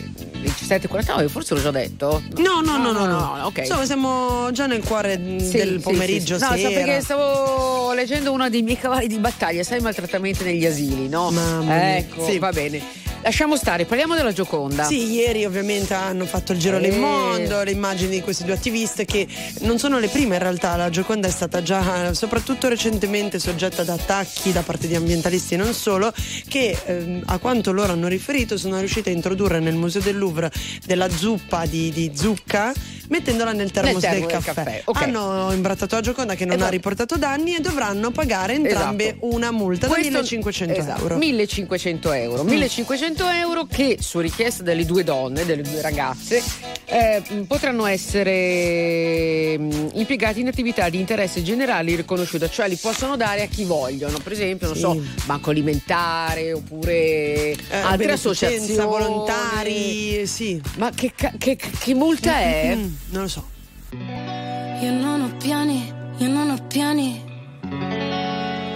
17.49, 0.41 1.29
forse 1.29 1.53
l'ho 1.53 1.61
già 1.61 1.71
detto. 1.71 2.23
No, 2.37 2.63
no, 2.63 2.79
no, 2.79 2.91
no, 2.91 3.05
no. 3.05 3.37
no, 3.37 3.45
ok. 3.45 3.59
Insomma, 3.59 3.85
siamo 3.85 4.51
già 4.53 4.65
nel 4.65 4.83
cuore 4.83 5.21
Sì, 5.39 5.59
del 5.59 5.81
pomeriggio 5.83 6.39
sì, 6.39 6.45
sì. 6.45 6.51
No, 6.51 6.57
so 6.57 6.75
perché 6.75 7.03
stavo 7.03 7.93
leggendo 7.93 8.33
uno 8.33 8.49
dei 8.49 8.63
miei 8.63 8.79
cavalli 8.81 9.07
di 9.07 9.19
battaglia, 9.19 9.63
sai, 9.63 9.81
maltrattamenti 9.81 10.45
negli 10.45 10.65
asili, 10.65 11.11
no? 11.11 11.31
Mamma 11.31 11.61
mia. 11.63 11.97
Ecco, 11.99 12.25
Sì. 12.25 12.39
va 12.39 12.51
bene. 12.51 12.81
Lasciamo 13.25 13.57
stare, 13.57 13.87
parliamo 13.87 14.15
della 14.15 14.33
Gioconda. 14.33 14.85
Sì, 14.85 15.13
ieri 15.15 15.47
ovviamente 15.47 15.95
hanno 15.95 16.27
fatto 16.27 16.53
il 16.53 16.59
giro 16.59 16.77
Eh. 16.77 16.81
del 16.81 16.99
mondo, 16.99 17.63
le 17.63 17.71
immagini 17.71 18.11
di 18.11 18.21
queste 18.21 18.45
due 18.45 18.53
attiviste 18.53 19.07
che 19.07 19.27
non 19.61 19.79
sono 19.79 19.99
le 19.99 20.09
prime 20.09 20.35
in 20.35 20.43
realtà, 20.43 20.77
la 20.77 20.91
Gioconda 20.91 21.27
è 21.27 21.31
stata 21.31 21.63
già 21.63 22.13
soprattutto 22.13 22.69
recentemente 22.69 23.39
soggetta 23.39 23.81
ad 23.81 23.89
attacchi 23.89 24.53
da 24.53 24.61
parte 24.61 24.89
di 24.89 24.95
ambientalisti 24.95 25.55
e 25.55 25.57
non 25.57 25.73
solo, 25.73 26.13
che 26.49 26.77
ehm, 26.85 27.23
a 27.25 27.39
quanto 27.39 27.73
loro 27.73 27.93
hanno 27.93 28.09
riferito 28.09 28.59
sono 28.59 28.79
riuscite 28.79 29.09
a 29.09 29.15
introdurre 29.15 29.59
nel 29.59 29.75
Museo 29.75 30.03
del 30.03 30.19
Louvre 30.19 30.53
della 30.85 31.09
zuppa 31.09 31.65
di, 31.65 31.91
di 31.93 32.13
zucca 32.15 32.75
mettendola 33.09 33.53
nel 33.53 33.71
termos 33.71 34.03
Nel 34.03 34.21
del 34.21 34.27
caffè. 34.29 34.53
caffè, 34.55 34.83
ok. 34.85 35.03
Hanno 35.03 35.53
imbrattato 35.53 35.95
la 35.95 36.01
Gioconda 36.01 36.35
che 36.35 36.45
non 36.45 36.55
Esatto. 36.55 36.69
ha 36.69 36.73
riportato 36.73 37.17
danni 37.17 37.55
e 37.57 37.61
dovranno 37.61 38.11
pagare 38.11 38.55
entrambe 38.55 39.05
Esatto. 39.11 39.27
una 39.35 39.51
multa 39.51 39.87
Questo- 39.87 40.11
da 40.11 40.19
1500 40.21 40.79
esatto, 40.81 41.01
euro. 41.03 41.17
1500 41.17 42.13
euro. 42.13 42.43
1500 42.45 43.29
euro 43.29 43.67
che 43.67 43.99
su 44.01 44.21
richiesta 44.21 44.63
delle 44.63 44.85
due 44.85 45.05
donne, 45.05 45.45
delle 45.45 45.63
due 45.63 45.81
ragazze, 45.81 46.43
eh, 46.87 47.23
potranno 47.47 47.87
essere 47.87 49.57
mm, 49.59 49.89
impiegati 49.95 50.41
in 50.41 50.49
attività 50.49 50.89
di 50.89 50.99
interesse 50.99 51.43
generale 51.43 51.95
riconosciuta, 51.97 52.49
cioè 52.49 52.69
li 52.69 52.77
possono 52.77 53.17
dare 53.17 53.43
a 53.43 53.47
chi 53.47 53.65
vogliono, 53.65 54.19
per 54.19 54.33
esempio, 54.33 54.67
non 54.69 54.77
Sì. 54.77 54.83
so, 54.83 55.01
banco 55.27 55.51
alimentare 55.51 56.53
oppure 56.53 56.93
Eh, 56.95 57.57
altre 57.83 58.13
associazioni. 58.13 58.75
volontari, 58.85 60.27
sì. 60.27 60.61
Ma 60.77 60.91
che, 60.91 61.13
che- 61.39 61.57
che 61.57 61.95
multa 61.95 62.39
è? 62.39 62.77
Non 63.11 63.23
lo 63.23 63.29
so. 63.29 63.45
Io 63.91 64.91
non 64.93 65.21
ho 65.23 65.37
piani, 65.37 65.93
io 66.17 66.29
non 66.29 66.51
ho 66.51 66.59
piani. 66.67 67.23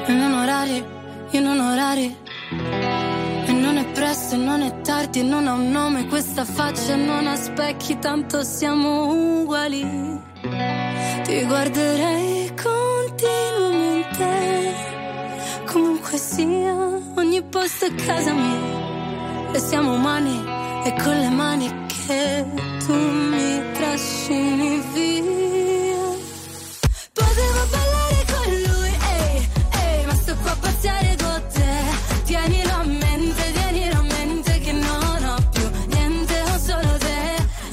Io 0.07 0.15
non 0.15 0.33
ho 0.33 0.43
orari, 0.43 0.85
io 1.31 1.41
non 1.41 1.59
ho 1.59 1.73
orari. 1.73 2.17
E 3.47 3.53
non 3.53 3.79
è 3.79 3.85
presto, 3.93 4.37
non 4.37 4.63
è 4.63 4.81
tardi, 4.83 5.23
non 5.23 5.49
ha 5.49 5.55
un 5.55 5.71
nome 5.71 6.07
questa 6.07 6.45
faccia, 6.45 6.95
non 6.95 7.27
ha 7.27 7.37
specchi, 7.37 7.99
tanto 7.99 8.43
siamo 8.43 9.41
uguali. 9.41 9.83
Ti 11.25 11.45
guarderei 11.45 12.53
continuamente, 12.55 14.27
comunque 15.67 16.17
sia, 16.17 16.75
ogni 17.17 17.43
posto 17.43 17.87
è 17.87 17.95
casa 17.95 18.33
mia. 18.33 19.53
E 19.53 19.59
siamo 19.59 19.95
umani, 19.95 20.45
e 20.85 20.95
con 21.03 21.19
le 21.19 21.29
mani 21.29 21.87
che 22.09 22.45
tu 22.87 22.95
mi 22.95 23.63
trascini 23.75 24.83
via. 24.95 26.07
Potevo 27.13 27.63
ballare 27.73 28.21
con 28.33 28.49
lui, 28.67 28.93
ehi, 29.13 29.49
ehi, 29.83 30.07
ma 30.07 30.15
sto 30.15 30.35
qua 30.41 30.53
a 30.53 30.57
pazziare 30.59 31.17
con. 31.17 31.67
Tienilo 32.25 32.73
a 32.73 32.85
mente, 32.85 33.53
tienilo 33.53 33.99
a 33.99 34.03
mente 34.03 34.59
che 34.59 34.73
non 34.73 35.23
ho 35.33 35.37
più 35.53 35.69
niente, 35.89 36.35
ho 36.49 36.59
solo 36.59 36.97
te. 36.97 37.21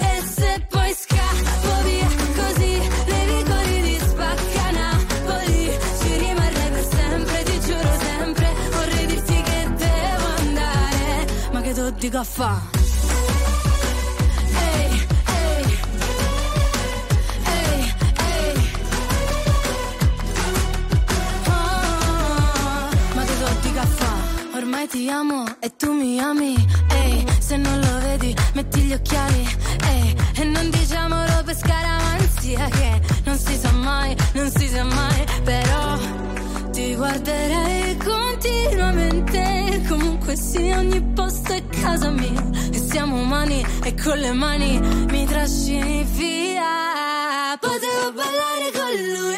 E 0.09 0.11
se 0.35 0.65
poi 0.69 0.93
scappo 1.03 1.71
via 1.85 2.09
così, 2.39 2.73
nei 3.07 3.25
vicoli 3.35 3.81
di 3.87 3.97
spacca 3.99 4.71
ci 6.01 6.17
rimarrei 6.17 6.69
per 6.75 6.85
sempre, 6.97 7.43
ti 7.43 7.59
giuro 7.61 7.91
sempre. 8.07 8.47
Vorrei 8.71 9.05
dirti 9.05 9.41
che 9.41 9.59
devo 9.77 10.27
andare, 10.39 11.25
ma 11.53 11.61
che 11.61 11.73
tu 11.73 11.89
dico 11.91 12.17
a 12.17 12.23
fa'? 12.25 12.74
Ormai 24.85 24.87
ti 24.87 25.09
amo 25.09 25.43
e 25.59 25.75
tu 25.75 25.91
mi 25.91 26.19
ami. 26.19 26.53
Ehi, 26.89 27.25
se 27.39 27.57
non 27.57 27.79
lo 27.79 27.99
vedi, 28.01 28.35
metti 28.53 28.81
gli 28.81 28.93
occhiali. 28.93 29.47
Ehi, 29.87 30.15
e 30.35 30.43
non 30.43 30.69
diciamolo 30.69 31.43
per 31.43 31.57
scaramanzia 31.57 32.67
che 32.69 33.01
non 33.23 33.37
si 33.37 33.57
sa 33.57 33.71
mai, 33.71 34.15
non 34.33 34.51
si 34.51 34.67
sa 34.67 34.83
mai. 34.83 35.25
Però 35.43 35.97
ti 36.71 36.95
guarderei 36.95 37.97
continuamente. 37.97 39.81
Comunque 39.87 40.35
sia, 40.35 40.77
ogni 40.77 41.01
posto 41.13 41.53
è 41.53 41.65
casa 41.81 42.11
mia. 42.11 42.43
E 42.71 42.77
siamo 42.77 43.21
umani 43.21 43.65
e 43.83 43.95
con 43.95 44.17
le 44.19 44.33
mani 44.33 44.79
mi 45.09 45.25
trascini 45.25 46.03
via. 46.03 47.57
Potevo 47.59 48.11
ballare 48.13 48.71
con 48.71 48.91
lui, 49.13 49.37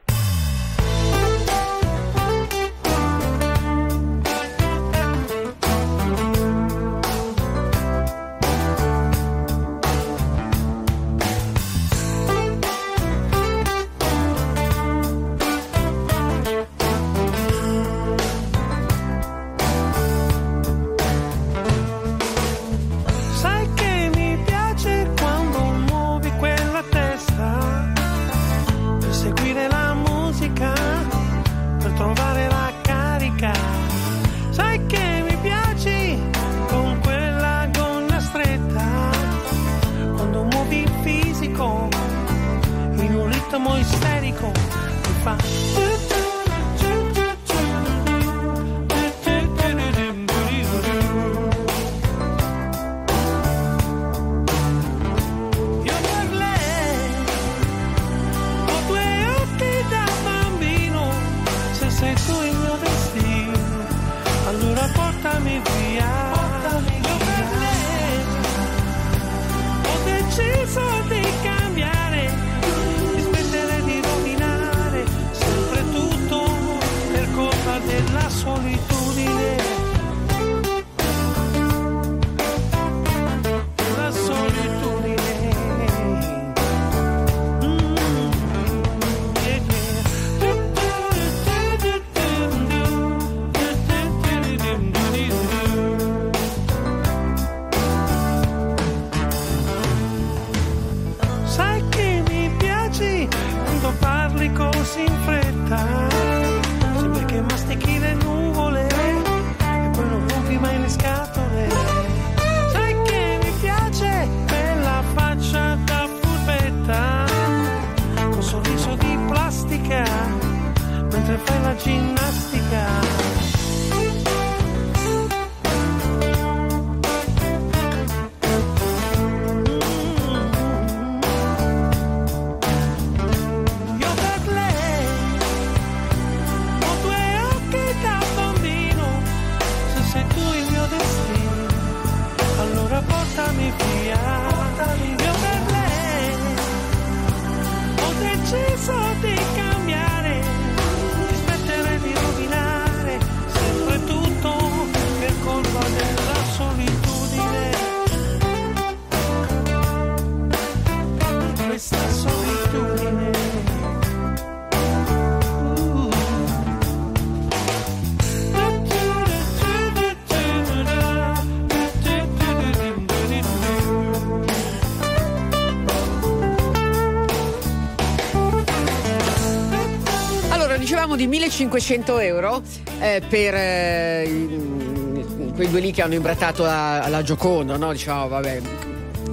Di 181.21 181.27
1500 181.27 182.17
euro 182.19 182.63
eh, 182.99 183.21
per 183.27 183.53
eh, 183.53 184.23
i- 184.25 185.51
quei 185.53 185.69
due 185.69 185.79
lì 185.79 185.91
che 185.91 186.01
hanno 186.01 186.15
imbrattato 186.15 186.63
la, 186.63 187.05
la 187.09 187.21
Gioconda, 187.21 187.77
no? 187.77 187.91
Diciamo, 187.91 188.27
vabbè, 188.27 188.61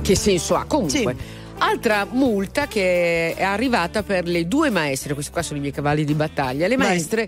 che 0.03 0.15
senso 0.15 0.55
ha? 0.57 0.65
Comunque, 0.65 1.17
altra 1.59 2.07
multa 2.11 2.67
che 2.67 3.35
è 3.35 3.43
arrivata 3.43 4.03
per 4.03 4.27
le 4.27 4.47
due 4.47 4.69
maestre, 4.69 5.15
questi 5.15 5.33
qua 5.33 5.41
sono 5.43 5.57
i 5.57 5.61
miei 5.61 5.73
cavalli 5.73 6.05
di 6.05 6.13
battaglia, 6.15 6.67
le 6.67 6.77
maestre 6.77 7.27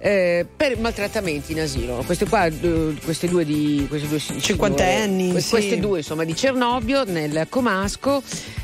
eh, 0.00 0.44
per 0.56 0.76
maltrattamenti 0.78 1.52
in 1.52 1.60
asilo. 1.60 2.02
Queste 2.04 2.26
qua, 2.26 2.46
eh, 2.46 2.94
queste 3.04 3.28
due 3.28 3.44
di 3.44 3.86
queste 3.88 4.08
due 4.08 4.18
signore, 4.18 4.42
Cinquantenni, 4.44 5.30
que- 5.30 5.40
sì. 5.40 5.50
queste 5.50 5.78
due 5.78 5.98
insomma 5.98 6.24
di 6.24 6.34
Cernobbio 6.34 7.04
nel 7.04 7.46
Comasco 7.48 8.20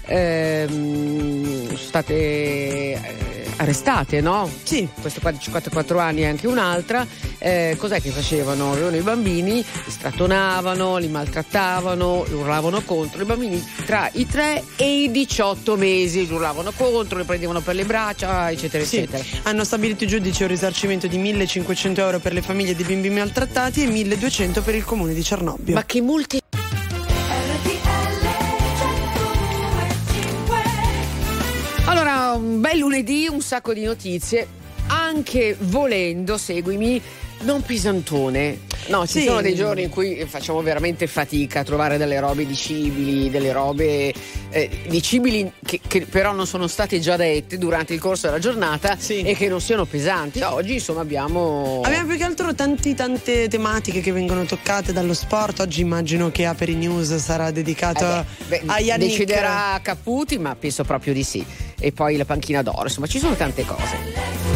ehm, 0.07 1.67
sono 1.67 1.77
state 1.77 2.15
eh, 2.15 3.36
arrestate, 3.57 4.21
no? 4.21 4.51
Sì. 4.63 4.89
Questa 5.01 5.21
qua 5.21 5.31
di 5.31 5.39
54 5.41 5.99
anni 5.99 6.23
e 6.23 6.27
anche 6.27 6.47
un'altra. 6.47 7.07
Eh, 7.39 7.77
cos'è 7.79 8.01
che 8.01 8.11
facevano? 8.11 8.73
Avevano 8.73 8.97
i 8.97 9.01
bambini, 9.01 9.55
li 9.57 9.91
strattonavano, 9.91 10.97
li 10.99 11.09
maltrattavano, 11.09 12.25
li 12.29 12.35
urlavano 12.35 12.83
contro. 12.83 13.23
I 13.23 13.25
bambini 13.25 13.65
tra 13.85 14.09
i 14.13 14.27
3 14.27 14.63
e 14.77 15.03
i 15.03 15.11
18 15.11 15.77
mesi 15.77 16.27
li 16.27 16.33
urlavano 16.33 16.73
contro, 16.77 17.19
li 17.19 17.25
prendevano 17.25 17.61
per 17.61 17.75
le 17.75 17.85
braccia, 17.85 18.51
eccetera, 18.51 18.85
Sì, 18.85 18.99
eccetera. 18.99 19.23
hanno 19.45 19.65
stabilito 19.65 20.05
i 20.05 20.07
giudici 20.07 20.43
un 20.43 20.49
risarcimento 20.49 21.07
di 21.07 21.19
1500 21.19 22.01
euro 22.01 22.19
per 22.19 22.33
le 22.33 22.43
famiglie 22.43 22.75
dei 22.75 22.85
bimbi 22.85 23.11
maltrattati 23.11 23.83
e 23.83 23.87
1200 23.87 24.63
per 24.63 24.75
il 24.75 24.85
comune 24.85 25.15
di 25.15 25.23
Cernobbio. 25.23 25.75
Ma 25.75 25.85
che 25.85 26.01
multe 26.01 26.41
un 32.37 32.61
bel 32.61 32.79
lunedì, 32.79 33.27
un 33.29 33.41
sacco 33.41 33.73
di 33.73 33.83
notizie, 33.83 34.47
anche 34.89 35.57
volendo, 35.59 36.37
seguimi, 36.37 37.01
non 37.41 37.63
pesantone. 37.63 38.61
No, 38.89 39.05
ci 39.07 39.21
Sì. 39.21 39.25
sono 39.27 39.41
dei 39.41 39.55
giorni 39.57 39.83
in 39.83 39.89
cui 39.89 40.25
facciamo 40.29 40.63
veramente 40.63 41.07
fatica 41.09 41.61
a 41.61 41.65
trovare 41.65 41.97
delle 41.99 42.21
robe 42.21 42.47
dicibili, 42.47 43.31
delle 43.31 43.51
robe 43.53 44.15
eh, 44.51 44.71
dicibili 44.89 45.51
che, 45.65 45.81
che 45.87 46.03
però 46.07 46.33
non 46.33 46.47
sono 46.47 46.69
state 46.69 47.01
già 47.01 47.17
dette 47.17 47.59
durante 47.59 47.95
il 47.95 48.01
corso 48.01 48.27
della 48.29 48.39
giornata 48.39 48.97
e 49.09 49.35
che 49.35 49.49
non 49.49 49.61
siano 49.61 49.87
pesanti. 49.87 50.41
Oggi 50.43 50.75
insomma 50.75 51.01
abbiamo... 51.01 51.81
Abbiamo 51.85 52.07
più 52.09 52.17
che 52.17 52.25
altro 52.25 52.55
tanti, 52.55 52.95
tante 52.95 53.49
tematiche 53.49 54.01
che 54.01 54.13
vengono 54.13 54.45
toccate 54.45 54.93
dallo 54.93 55.15
sport. 55.15 55.61
Oggi 55.61 55.81
immagino 55.81 56.31
che 56.31 56.45
Aperi 56.47 56.75
News 56.77 57.17
sarà 57.17 57.51
dedicato 57.51 58.05
Eh 58.05 58.25
beh, 58.47 58.61
beh, 58.65 58.73
a 58.73 58.79
Yannick. 58.81 59.11
deciderà 59.11 59.79
Caputi, 59.83 60.39
ma 60.39 60.55
penso 60.55 60.85
proprio 60.85 61.13
di 61.13 61.25
sì. 61.25 61.45
E 61.79 61.91
poi 61.93 62.17
la 62.17 62.25
panchina 62.25 62.63
d'oro, 62.63 62.85
insomma, 62.85 63.07
ci 63.09 63.19
sono 63.19 63.35
tante 63.35 63.65
cose. 63.65 64.56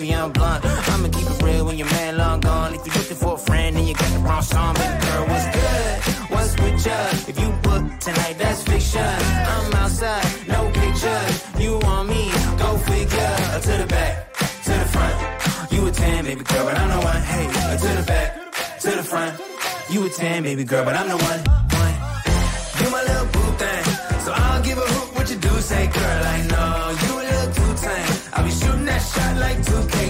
baby, 0.00 0.14
I'm 0.14 0.32
blunt. 0.32 0.64
I'ma 0.64 1.08
keep 1.08 1.28
it 1.30 1.42
real 1.42 1.66
when 1.66 1.76
your 1.78 1.90
man 1.90 2.16
long 2.16 2.40
gone. 2.40 2.74
If 2.74 2.86
you're 2.86 2.94
looking 2.96 3.16
for 3.16 3.34
a 3.34 3.38
friend 3.38 3.76
and 3.76 3.86
you 3.86 3.94
got 3.94 4.10
the 4.12 4.18
wrong 4.20 4.42
song, 4.42 4.74
baby 4.74 5.06
girl, 5.06 5.26
what's 5.28 5.48
good? 5.56 5.92
What's 6.32 6.52
with 6.60 6.86
you? 6.86 7.00
If 7.30 7.36
you 7.40 7.48
book 7.66 7.82
tonight, 8.00 8.36
that's 8.38 8.62
fiction. 8.62 9.14
I'm 9.54 9.74
outside, 9.74 10.26
no 10.48 10.70
picture. 10.70 11.22
You 11.58 11.78
want 11.78 12.08
me? 12.08 12.30
Go 12.58 12.78
figure. 12.78 13.34
Uh, 13.52 13.60
to 13.60 13.72
the 13.82 13.86
back, 13.86 14.34
to 14.66 14.72
the 14.82 14.88
front. 14.94 15.72
You 15.72 15.86
a 15.86 15.90
10, 15.90 16.24
baby 16.24 16.44
girl, 16.44 16.64
but 16.64 16.76
I'm 16.78 16.90
the 16.94 17.06
one. 17.10 17.22
Hey, 17.32 17.46
uh, 17.46 17.76
to 17.76 17.88
the 17.98 18.04
back, 18.06 18.28
to 18.80 18.90
the 18.90 19.04
front. 19.04 19.40
You 19.90 20.06
a 20.06 20.40
baby 20.42 20.64
girl, 20.64 20.84
but 20.84 20.94
I'm 20.94 21.08
the 21.08 21.16
one. 21.16 21.40
one. 21.82 21.94
You 22.80 22.90
my 22.90 23.02
little 23.02 23.26
boo 23.34 23.48
thing, 23.62 23.84
so 24.24 24.32
I'll 24.32 24.62
give 24.62 24.78
a 24.78 24.86
hoot 24.92 25.14
what 25.16 25.30
you 25.30 25.36
do 25.36 25.50
say, 25.60 25.86
girl. 25.88 26.24
I 26.24 26.46
know. 26.46 26.79
2K 29.62 30.09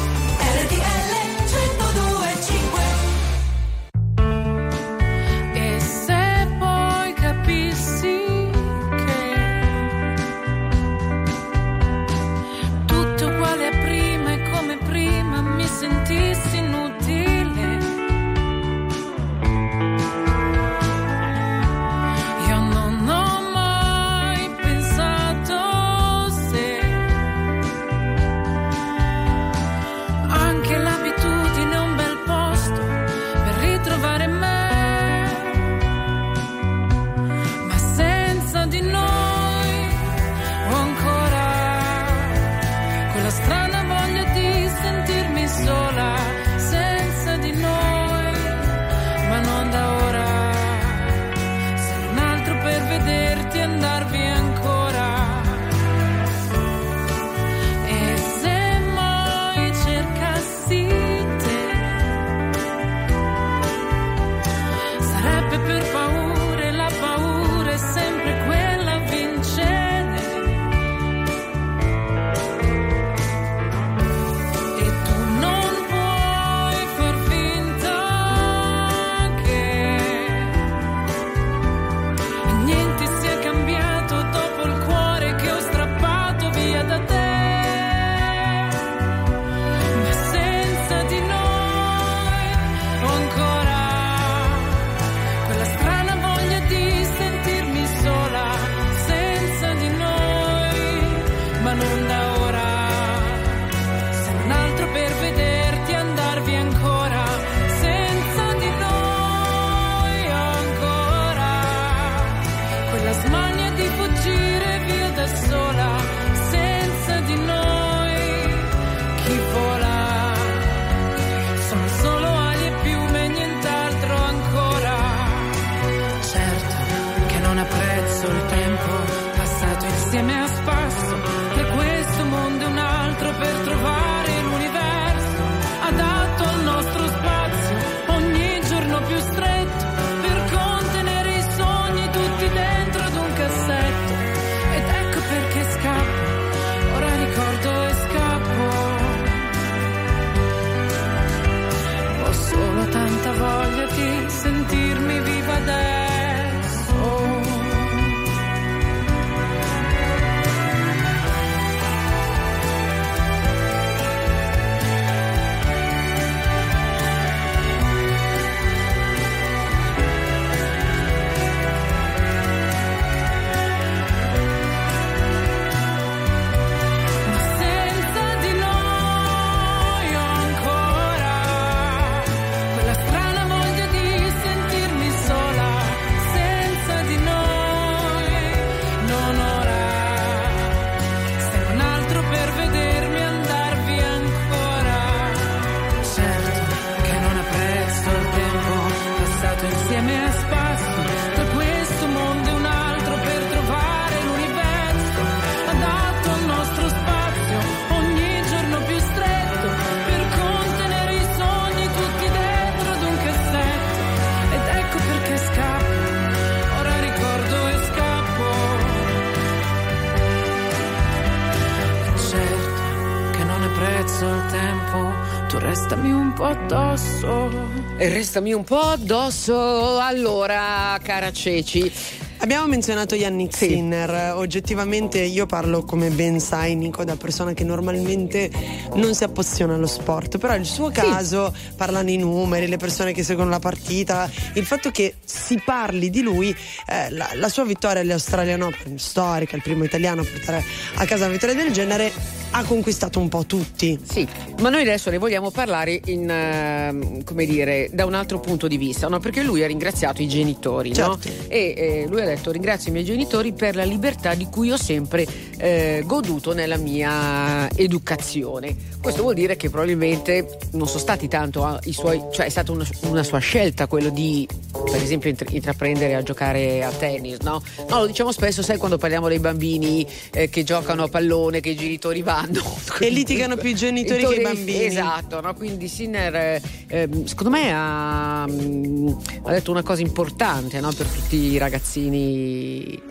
Restami 225.91 226.11
un 226.13 226.31
po' 226.31 226.45
addosso. 226.45 227.49
E 227.97 228.07
restami 228.07 228.53
un 228.53 228.63
po' 228.63 228.79
addosso. 228.79 229.99
Allora, 229.99 230.97
cara 231.03 231.33
Ceci. 231.33 231.91
Abbiamo 232.37 232.65
menzionato 232.65 233.13
Yannick 233.13 233.55
Sinner, 233.55 234.33
oggettivamente 234.33 235.19
io 235.19 235.45
parlo 235.45 235.83
come 235.83 236.09
ben 236.09 236.39
sai 236.39 236.75
Nico 236.75 237.03
da 237.03 237.15
persona 237.15 237.53
che 237.53 237.63
normalmente 237.63 238.49
non 238.95 239.13
si 239.13 239.23
appassiona 239.23 239.75
allo 239.75 239.85
sport, 239.85 240.39
però 240.39 240.55
il 240.55 240.65
suo 240.65 240.89
caso, 240.89 241.53
parlano 241.75 242.09
i 242.09 242.17
numeri, 242.17 242.67
le 242.67 242.77
persone 242.77 243.11
che 243.11 243.23
seguono 243.23 243.51
la 243.51 243.59
partita, 243.59 244.27
il 244.53 244.65
fatto 244.65 244.89
che 244.89 245.15
si 245.23 245.61
parli 245.63 246.09
di 246.09 246.23
lui, 246.23 246.55
eh, 246.87 247.11
la, 247.11 247.29
la 247.35 247.49
sua 247.49 247.63
vittoria 247.63 248.01
all'Australian 248.01 248.61
Open, 248.63 248.97
storica, 248.97 249.55
il 249.55 249.61
primo 249.61 249.83
italiano 249.83 250.21
a 250.21 250.25
portare 250.25 250.63
a 250.95 251.05
casa 251.05 251.25
una 251.25 251.33
vittoria 251.33 251.53
del 251.53 251.71
genere, 251.71 252.11
ha 252.51 252.63
conquistato 252.63 253.19
un 253.19 253.29
po' 253.29 253.45
tutti. 253.45 253.99
Sì, 254.03 254.27
ma 254.59 254.69
noi 254.69 254.81
adesso 254.81 255.09
ne 255.09 255.17
vogliamo 255.17 255.51
parlare 255.51 255.99
in, 256.05 257.21
come 257.23 257.45
dire, 257.45 257.89
da 257.93 258.05
un 258.05 258.13
altro 258.13 258.39
punto 258.39 258.67
di 258.67 258.77
vista, 258.77 259.07
no? 259.07 259.19
perché 259.19 259.41
lui 259.41 259.63
ha 259.63 259.67
ringraziato 259.67 260.21
i 260.21 260.27
genitori, 260.27 260.89
no? 260.89 261.17
Certo. 261.19 261.29
E 261.47 261.73
eh, 261.75 262.05
lui 262.07 262.21
ha 262.21 262.25
detto 262.25 262.51
ringrazio 262.51 262.89
i 262.89 262.93
miei 262.93 263.05
genitori 263.05 263.53
per 263.53 263.75
la 263.75 263.83
libertà 263.83 264.33
di 264.33 264.45
cui 264.45 264.71
ho 264.71 264.77
sempre 264.77 265.25
eh, 265.61 266.01
goduto 266.05 266.53
nella 266.53 266.77
mia 266.77 267.69
educazione. 267.75 268.75
Questo 268.99 269.21
vuol 269.21 269.35
dire 269.35 269.55
che 269.55 269.69
probabilmente 269.69 270.57
non 270.71 270.87
sono 270.87 270.99
stati 270.99 271.27
tanto 271.27 271.63
ah, 271.63 271.79
i 271.83 271.93
suoi, 271.93 272.19
cioè 272.31 272.47
è 272.47 272.49
stata 272.49 272.71
una, 272.71 272.85
una 273.01 273.21
sua 273.21 273.37
scelta 273.37 273.85
quello 273.85 274.09
di, 274.09 274.47
per 274.71 275.01
esempio, 275.01 275.29
intra- 275.29 275.49
intraprendere 275.51 276.15
a 276.15 276.23
giocare 276.23 276.83
a 276.83 276.89
tennis, 276.89 277.37
no? 277.41 277.61
No, 277.87 277.99
lo 277.99 278.07
diciamo 278.07 278.31
spesso, 278.31 278.63
sai 278.63 278.77
quando 278.77 278.97
parliamo 278.97 279.27
dei 279.27 279.39
bambini 279.39 280.05
eh, 280.33 280.49
che 280.49 280.63
giocano 280.63 281.03
a 281.03 281.07
pallone, 281.07 281.59
che 281.59 281.69
i 281.69 281.75
genitori 281.75 282.21
vanno. 282.23 282.61
E 283.01 283.09
litigano 283.09 283.55
più 283.55 283.69
i 283.69 283.75
genitori 283.75 284.23
che 284.23 284.35
i 284.35 284.41
bambini. 284.41 284.85
Esatto, 284.85 285.41
no? 285.41 285.55
quindi 285.55 285.87
Sinner 285.87 286.35
eh, 286.35 286.61
ehm, 286.87 287.25
secondo 287.25 287.49
me 287.49 287.71
ha, 287.73 288.45
mm, 288.47 289.07
ha 289.43 289.51
detto 289.51 289.71
una 289.71 289.81
cosa 289.81 290.01
importante 290.01 290.79
no? 290.79 290.91
per 290.91 291.07
tutti 291.07 291.35
i 291.35 291.57
ragazzini. 291.57 293.10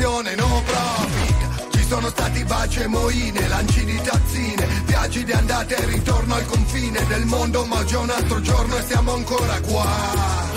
Un'associazione 0.00 0.34
no 0.34 0.62
profit 0.64 1.76
Ci 1.76 1.84
sono 1.84 2.08
stati 2.08 2.44
baci 2.44 2.80
e 2.80 2.86
moine 2.86 3.48
Lanci 3.48 3.84
di 3.84 4.00
tazzine 4.00 4.66
Viaggi 4.86 5.24
di 5.24 5.32
andata 5.32 5.74
e 5.74 5.86
ritorno 5.86 6.34
al 6.34 6.46
confine 6.46 7.06
del 7.06 7.26
mondo 7.26 7.64
Ma 7.66 7.84
è 7.84 7.96
un 7.96 8.10
altro 8.10 8.40
giorno 8.40 8.76
e 8.76 8.82
siamo 8.82 9.12
ancora 9.12 9.60
qua 9.60 10.48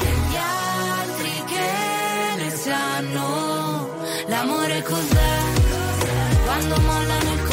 l'amore 4.28 4.82
cos'è? 4.82 5.42
Quando 6.46 6.80
mollano 6.80 7.34
il 7.34 7.44
colpo, 7.44 7.53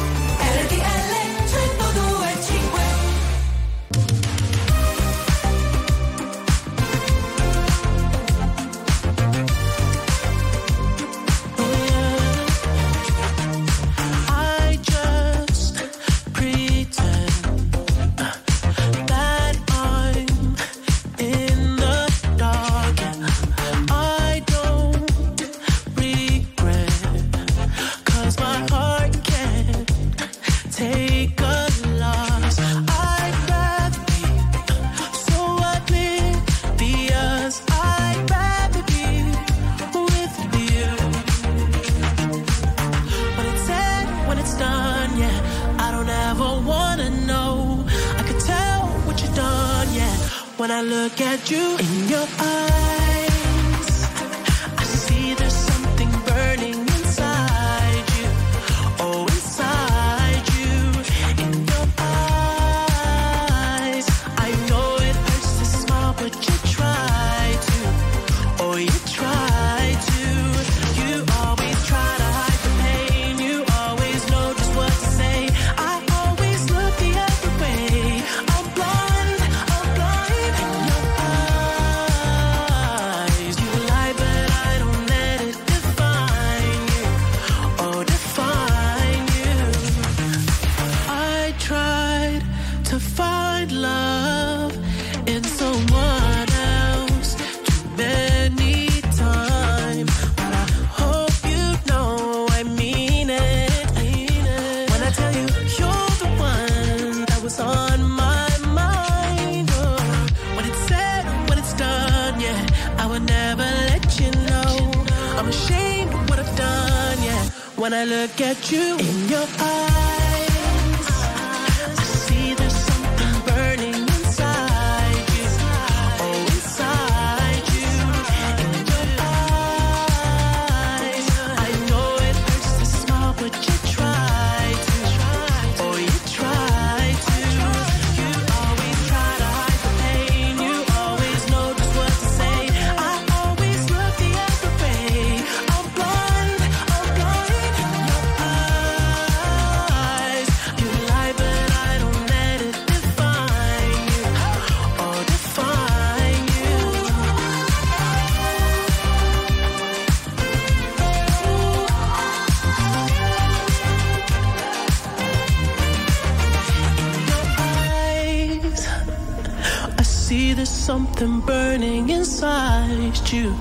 Something 170.91 171.39
burning 171.39 172.09
inside 172.09 173.17
you. 173.31 173.55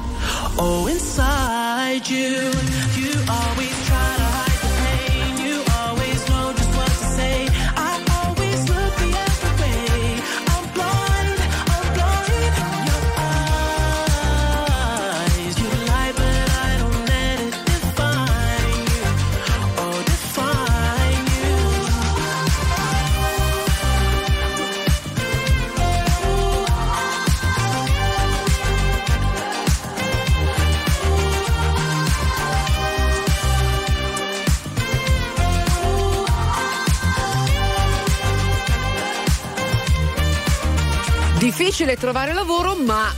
Oh, 0.59 0.89
inside 0.91 2.05
you. 2.09 2.39
You 3.01 3.12
always 3.28 3.87
try 3.87 4.16
to 4.18 4.39
trovare 42.01 42.33
lavoro, 42.33 42.75
ma 42.77 43.13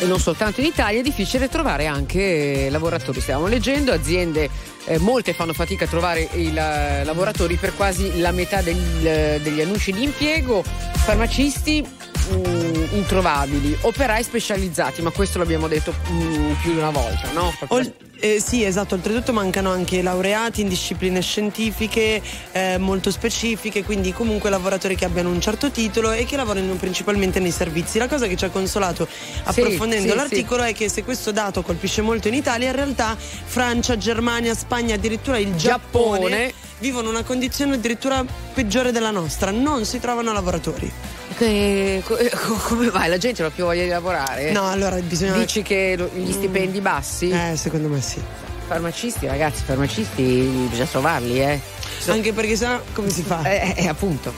e 0.00 0.06
non 0.06 0.18
soltanto 0.18 0.60
in 0.60 0.66
Italia, 0.66 1.00
è 1.00 1.02
difficile 1.02 1.48
trovare 1.48 1.86
anche 1.86 2.68
lavoratori. 2.70 3.20
Stiamo 3.20 3.46
leggendo, 3.48 3.92
aziende, 3.92 4.48
eh, 4.86 4.98
molte 4.98 5.34
fanno 5.34 5.52
fatica 5.52 5.84
a 5.84 5.88
trovare 5.88 6.28
i 6.34 6.52
la- 6.52 7.04
lavoratori 7.04 7.56
per 7.56 7.74
quasi 7.76 8.18
la 8.18 8.30
metà 8.32 8.62
del- 8.62 9.40
degli 9.42 9.60
annunci 9.60 9.92
di 9.92 10.02
impiego, 10.04 10.64
farmacisti 10.94 11.84
mm, 12.32 12.94
introvabili, 12.94 13.76
operai 13.82 14.22
specializzati, 14.22 15.02
ma 15.02 15.10
questo 15.10 15.38
l'abbiamo 15.38 15.68
detto 15.68 15.94
mm, 16.10 16.52
più 16.62 16.72
di 16.72 16.78
una 16.78 16.90
volta, 16.90 17.30
no? 17.32 17.52
Ol- 17.68 17.92
eh, 18.20 18.40
sì, 18.40 18.64
esatto, 18.64 18.96
oltretutto 18.96 19.32
mancano 19.32 19.70
anche 19.70 20.02
laureati 20.02 20.62
in 20.62 20.68
discipline 20.68 21.20
scientifiche 21.20 22.20
eh, 22.50 22.76
molto 22.76 23.12
specifiche, 23.12 23.84
quindi 23.84 24.12
comunque 24.12 24.50
lavoratori 24.50 24.96
che 24.96 25.04
abbiano 25.04 25.30
un 25.30 25.40
certo 25.40 25.70
titolo 25.70 26.10
e 26.10 26.24
che 26.24 26.36
lavorino 26.36 26.74
principalmente 26.74 27.38
nei 27.38 27.52
servizi. 27.52 27.98
La 27.98 28.08
cosa 28.08 28.26
che 28.26 28.36
ci 28.36 28.44
ha 28.44 28.50
consolato 28.50 29.06
approfondendo 29.44 30.10
sì, 30.10 30.16
l'articolo 30.16 30.64
è 30.64 30.74
che 30.74 30.88
se 30.88 31.04
questo 31.04 31.30
dato 31.30 31.62
colpisce 31.62 32.02
molto 32.02 32.26
in 32.26 32.34
Italia, 32.34 32.70
in 32.70 32.74
realtà 32.74 33.16
Francia, 33.16 33.96
Germania, 33.96 34.54
Spagna, 34.54 34.96
addirittura 34.96 35.38
il 35.38 35.54
Giappone, 35.54 36.18
Giappone. 36.18 36.52
vivono 36.80 37.10
una 37.10 37.22
condizione 37.22 37.74
addirittura 37.74 38.24
peggiore 38.52 38.90
della 38.90 39.12
nostra, 39.12 39.52
non 39.52 39.84
si 39.84 40.00
trovano 40.00 40.32
lavoratori. 40.32 40.92
Che- 41.38 42.02
eh, 42.02 42.02
co- 42.02 42.54
come 42.66 42.90
mai? 42.90 43.08
La 43.08 43.16
gente 43.16 43.42
non 43.42 43.50
ha 43.52 43.54
più 43.54 43.64
voglia 43.64 43.84
di 43.84 43.88
lavorare? 43.88 44.50
No, 44.50 44.68
allora 44.68 44.96
bisogna... 44.96 45.34
Dici 45.34 45.62
che 45.62 45.96
gli 46.14 46.32
stipendi 46.32 46.80
bassi? 46.80 47.30
Eh, 47.30 47.56
secondo 47.56 47.88
me 47.88 48.00
sì. 48.00 48.20
Farmacisti, 48.66 49.26
ragazzi, 49.26 49.62
farmacisti 49.64 50.66
bisogna 50.68 50.86
trovarli, 50.86 51.40
eh. 51.40 51.60
Anche 52.08 52.32
perché 52.32 52.56
sennò 52.56 52.80
come 52.92 53.10
si 53.10 53.22
fa? 53.22 53.42
Eh, 53.44 53.74
eh, 53.76 53.88
appunto. 53.88 54.32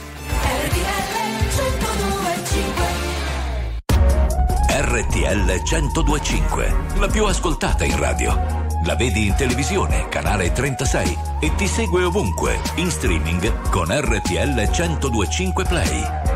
RTL 4.69 5.61
1025, 5.63 6.75
la 6.99 7.07
più 7.07 7.25
ascoltata 7.25 7.83
in 7.83 7.97
radio. 7.97 8.59
La 8.85 8.95
vedi 8.95 9.27
in 9.27 9.35
televisione, 9.35 10.07
canale 10.09 10.51
36 10.51 11.17
e 11.39 11.53
ti 11.55 11.67
segue 11.67 12.03
ovunque, 12.03 12.59
in 12.75 12.89
streaming 12.89 13.69
con 13.69 13.87
RTL 13.89 14.69
1025 14.71 15.65
Play. 15.65 16.30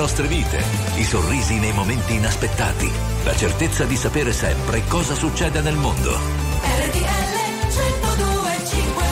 Nostre 0.00 0.28
vite, 0.28 0.64
i 0.96 1.04
sorrisi 1.04 1.58
nei 1.58 1.74
momenti 1.74 2.14
inaspettati, 2.14 2.90
la 3.22 3.36
certezza 3.36 3.84
di 3.84 3.96
sapere 3.96 4.32
sempre 4.32 4.82
cosa 4.88 5.14
succede 5.14 5.60
nel 5.60 5.76
mondo. 5.76 6.12
RTL 6.12 7.38
1025 7.68 9.04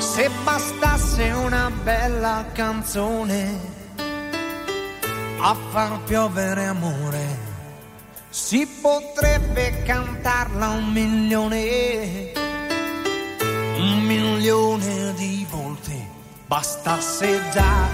Se 0.00 0.30
bastasse 0.44 1.30
una 1.30 1.70
bella 1.82 2.44
canzone 2.52 3.75
a 5.48 5.54
far 5.70 6.00
piovere 6.00 6.66
amore, 6.66 7.38
si 8.30 8.66
potrebbe 8.66 9.84
cantarla 9.84 10.70
un 10.70 10.90
milione, 10.90 12.32
un 13.76 14.02
milione 14.02 15.14
di 15.14 15.46
volte. 15.48 16.14
Bastasse 16.48 17.40
già, 17.52 17.88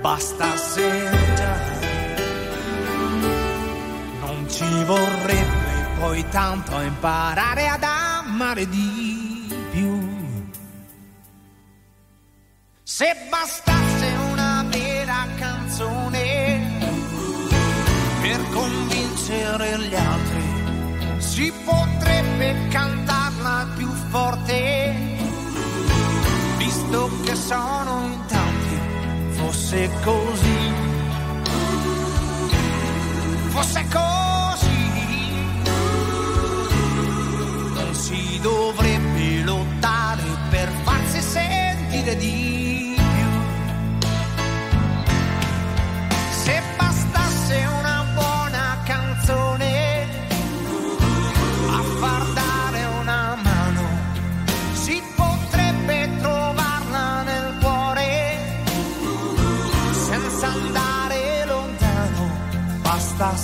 bastasse 0.00 1.10
già. 1.36 1.56
Non 4.20 4.46
ci 4.48 4.84
vorrebbe 4.84 5.72
poi 6.00 6.28
tanto 6.28 6.80
imparare 6.80 7.68
ad 7.68 7.84
amare 7.84 8.68
di 8.68 8.91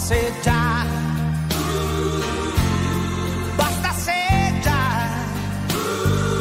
Bastasse 0.09 0.41
già, 0.41 0.87
bastasse 3.57 4.59
già, 4.63 5.07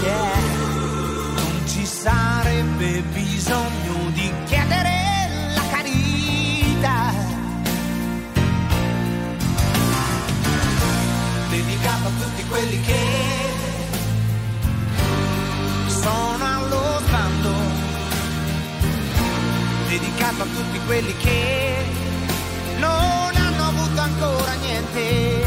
yeah. 0.04 0.32
non 1.36 1.68
ci 1.68 1.86
sarebbe 1.86 3.02
bisogno 3.12 4.10
di 4.14 4.32
chiedere 4.46 5.52
la 5.54 5.64
carità. 5.70 7.14
Dedicato 11.50 12.08
a 12.08 12.12
tutti 12.22 12.44
quelli 12.48 12.82
che 12.84 13.06
sono 15.88 16.46
allo 16.46 17.02
sbando, 17.06 17.54
dedicato 19.90 20.44
a 20.44 20.46
tutti 20.46 20.80
quelli 20.86 21.18
che 21.18 21.84
non 22.78 23.17
niente 24.98 25.46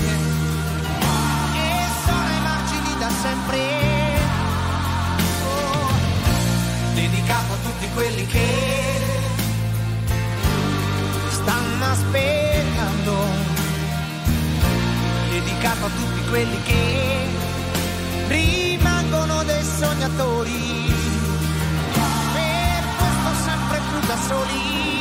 e 1.55 1.87
sono 2.05 2.27
ai 2.27 2.41
margini 2.43 2.99
da 2.99 3.11
sempre. 3.23 3.59
Oh, 5.45 5.93
dedicato 6.95 7.53
a 7.53 7.57
tutti 7.57 7.89
quelli 7.95 8.27
che 8.27 8.49
stanno 11.31 11.85
aspettando, 11.85 13.17
dedicato 15.31 15.87
a 15.87 15.91
tutti 15.91 16.29
quelli 16.29 16.63
che 16.63 17.27
rimangono 18.29 19.43
dei 19.45 19.65
sognatori, 19.65 20.93
per 22.33 22.85
questo 22.99 23.43
sempre 23.45 23.81
più 23.89 24.07
da 24.07 24.17
soli. 24.29 25.00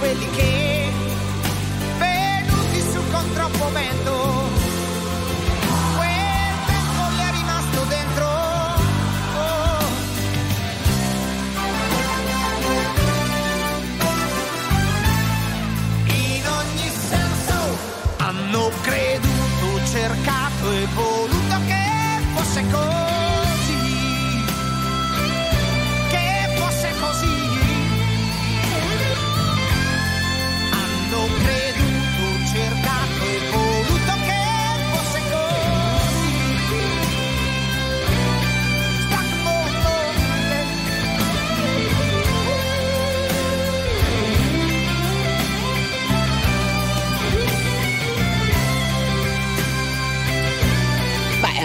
Dedicata 0.00 0.54
a 0.54 0.57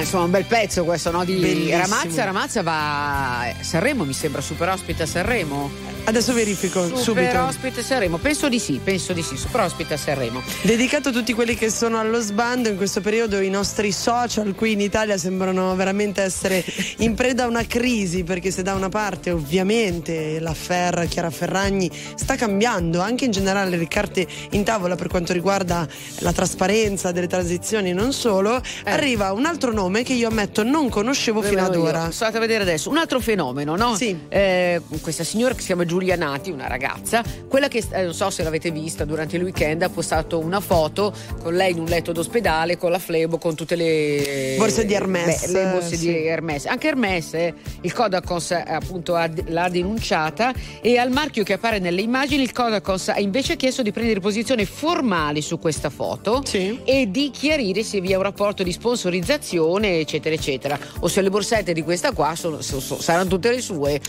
insomma, 0.03 0.25
un 0.25 0.31
bel 0.31 0.45
pezzo 0.45 0.83
questo, 0.83 1.11
no? 1.11 1.25
Di 1.25 1.35
Bellissimo. 1.35 1.77
Ramazza. 1.77 2.23
Ramazza 2.23 2.61
va 2.61 3.41
a 3.41 3.53
Sanremo, 3.59 4.03
mi 4.03 4.13
sembra, 4.13 4.41
super 4.41 4.69
ospite 4.69 5.03
a 5.03 5.05
Sanremo. 5.05 5.92
Adesso 6.05 6.33
verifico 6.33 6.85
Super 6.85 7.01
subito. 7.01 7.43
ospite 7.43 7.79
a 7.79 7.83
Sanremo, 7.83 8.17
penso 8.17 8.49
di 8.49 8.59
sì, 8.59 8.79
penso 8.83 9.13
di 9.13 9.23
sì, 9.23 9.37
super 9.37 9.61
ospite 9.61 9.93
a 9.93 9.97
Sanremo. 9.97 10.43
Dedicato 10.61 11.09
a 11.09 11.11
tutti 11.13 11.31
quelli 11.31 11.55
che 11.55 11.69
sono 11.69 11.97
allo 11.97 12.19
sbando 12.19 12.67
in 12.67 12.75
questo 12.75 12.99
periodo 12.99 13.39
i 13.39 13.49
nostri 13.49 13.93
social 13.93 14.53
qui 14.53 14.73
in 14.73 14.81
Italia 14.81 15.17
sembrano 15.17 15.73
veramente 15.75 16.21
essere 16.21 16.63
in 16.97 17.15
preda 17.15 17.45
a 17.45 17.47
una 17.47 17.65
crisi 17.65 18.23
perché 18.23 18.51
se 18.51 18.63
da 18.63 18.73
una 18.73 18.89
parte 18.89 19.31
ovviamente 19.31 20.41
l'affair 20.41 21.07
Chiara 21.07 21.29
Ferragni 21.29 21.89
sta 22.15 22.35
cambiando 22.35 22.99
anche 22.99 23.23
in 23.23 23.31
generale 23.31 23.77
le 23.77 23.87
carte 23.87 24.27
in 24.51 24.63
tavola 24.65 24.95
per 24.95 25.07
quanto 25.07 25.31
riguarda 25.31 25.87
la 26.19 26.33
trasparenza 26.33 27.11
delle 27.13 27.27
transizioni 27.27 27.93
non 27.93 28.11
solo 28.11 28.61
arriva 28.83 29.31
un 29.31 29.45
altro 29.45 29.71
nome 29.71 30.03
che 30.03 30.13
io 30.13 30.27
ammetto 30.27 30.63
non 30.63 30.89
conoscevo 30.89 31.41
fino 31.41 31.63
ad 31.63 31.73
Io, 31.75 31.81
ora 31.83 32.01
andata 32.03 32.37
a 32.37 32.39
vedere 32.41 32.63
adesso 32.63 32.89
un 32.89 32.97
altro 32.97 33.21
fenomeno, 33.21 33.75
no? 33.77 33.95
Sì. 33.95 34.17
Eh, 34.27 34.81
questa 35.01 35.23
signora 35.23 35.53
che 35.53 35.61
si 35.61 35.67
chiama 35.67 35.85
Giulia 35.85 35.92
Nati, 36.01 36.51
una 36.51 36.67
ragazza, 36.67 37.23
quella 37.47 37.67
che 37.67 37.83
eh, 37.91 38.03
non 38.03 38.13
so 38.13 38.29
se 38.29 38.43
l'avete 38.43 38.71
vista 38.71 39.05
durante 39.05 39.35
il 39.37 39.43
weekend, 39.43 39.81
ha 39.81 39.89
postato 39.89 40.39
una 40.39 40.59
foto 40.59 41.13
con 41.41 41.53
lei 41.55 41.71
in 41.71 41.79
un 41.79 41.85
letto 41.85 42.11
d'ospedale 42.11 42.77
con 42.77 42.91
la 42.91 42.99
flebo, 42.99 43.37
con 43.37 43.55
tutte 43.55 43.75
le 43.75 44.55
Borse 44.57 44.85
di 44.85 44.93
Hermès, 44.93 45.45
Beh, 45.47 45.51
le 45.51 45.71
borse 45.71 45.95
sì. 45.95 46.07
di 46.07 46.25
Hermès. 46.27 46.65
Anche 46.65 46.87
Hermès, 46.89 47.33
eh, 47.33 47.53
il 47.81 47.93
Codacons 47.93 48.51
eh, 48.51 48.63
appunto 48.67 49.15
ha- 49.15 49.29
l'ha 49.47 49.69
denunciata 49.69 50.53
e 50.81 50.97
al 50.97 51.09
marchio 51.11 51.43
che 51.43 51.53
appare 51.53 51.79
nelle 51.79 52.01
immagini 52.01 52.43
il 52.43 52.51
Codacons 52.51 53.09
ha 53.09 53.19
invece 53.19 53.55
chiesto 53.55 53.81
di 53.81 53.91
prendere 53.91 54.19
posizione 54.19 54.65
formali 54.65 55.41
su 55.41 55.59
questa 55.59 55.89
foto 55.89 56.41
e 56.83 57.09
di 57.09 57.29
chiarire 57.31 57.83
se 57.83 58.01
vi 58.01 58.11
è 58.11 58.15
un 58.15 58.23
rapporto 58.23 58.63
di 58.63 58.71
sponsorizzazione, 58.71 59.99
eccetera, 59.99 60.35
eccetera. 60.35 60.77
O 60.99 61.07
se 61.07 61.21
le 61.21 61.29
borsette 61.29 61.73
di 61.73 61.81
questa 61.83 62.11
qua 62.11 62.33
sono- 62.35 62.61
so- 62.61 62.79
so- 62.79 63.01
saranno 63.01 63.29
tutte 63.29 63.51
le 63.51 63.61
sue. 63.61 63.99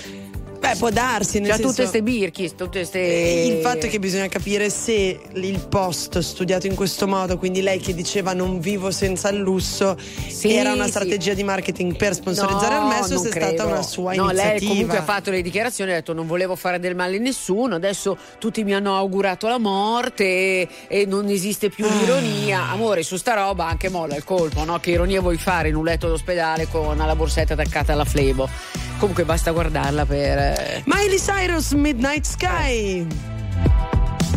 Beh, 0.73 0.77
può 0.79 0.91
darsi, 0.91 1.39
nel 1.41 1.49
Cioè, 1.51 1.57
senso- 1.57 1.71
tutte 1.71 1.83
queste 1.83 2.03
birchi, 2.03 2.49
tutte 2.55 2.79
queste. 2.79 2.99
Il 2.99 3.61
fatto 3.61 3.87
è 3.87 3.89
che 3.89 3.99
bisogna 3.99 4.29
capire 4.29 4.71
se 4.71 5.21
il 5.33 5.59
post 5.69 6.19
studiato 6.21 6.67
in 6.67 6.75
questo 6.75 7.07
modo, 7.07 7.37
quindi 7.39 7.61
lei 7.61 7.79
che 7.79 7.95
diceva 7.95 8.33
non 8.33 8.61
vivo 8.61 8.91
senza 8.91 9.29
il 9.29 9.39
lusso, 9.39 9.97
Sì, 10.29 10.53
era 10.55 10.73
una 10.73 10.85
sì. 10.85 10.91
strategia 10.91 11.35
di 11.35 11.43
marketing 11.45 11.97
per 11.97 12.15
sponsorizzare 12.15 12.77
No, 12.79 12.87
messo, 12.89 13.15
non 13.15 13.23
se 13.25 13.29
è 13.29 13.33
stata 13.33 13.65
una 13.67 13.83
sua 13.83 14.15
no, 14.15 14.25
iniziativa. 14.31 14.59
lei 14.59 14.67
comunque 14.69 14.99
ha 14.99 15.03
fatto 15.03 15.31
le 15.31 15.43
dichiarazioni, 15.43 15.91
ha 15.91 15.95
detto 15.95 16.13
non 16.13 16.27
volevo 16.27 16.57
fare 16.57 16.79
del 16.81 16.95
male 16.95 17.17
a 17.17 17.21
nessuno, 17.21 17.75
adesso 17.75 18.17
tutti 18.39 18.65
mi 18.65 18.75
hanno 18.75 18.97
augurato 18.97 19.47
la 19.49 19.59
morte 19.59 20.25
e, 20.25 20.69
e 20.89 21.07
non 21.07 21.29
esiste 21.29 21.69
più 21.69 21.85
Ah. 21.85 21.89
l'ironia. 21.95 22.71
Amore, 22.71 23.03
su 23.03 23.17
sta 23.17 23.35
roba 23.35 23.67
anche 23.69 23.89
molla 23.89 24.17
il 24.17 24.25
colpo, 24.25 24.65
no? 24.65 24.79
Che 24.79 24.91
ironia 24.91 25.21
vuoi 25.21 25.37
fare 25.37 25.69
in 25.69 25.75
un 25.77 25.85
letto 25.85 26.09
d'ospedale 26.09 26.67
con 26.71 26.97
la 26.97 27.15
borsetta 27.17 27.53
attaccata 27.55 27.93
alla 27.93 28.05
flebo? 28.05 28.49
Comunque 28.99 29.25
basta 29.25 29.51
guardarla 29.51 30.07
per... 30.07 30.17
eh, 30.39 30.83
Miley 30.87 31.19
Cyrus, 31.19 31.73
Midnight 31.73 32.25
Sky. 32.25 33.07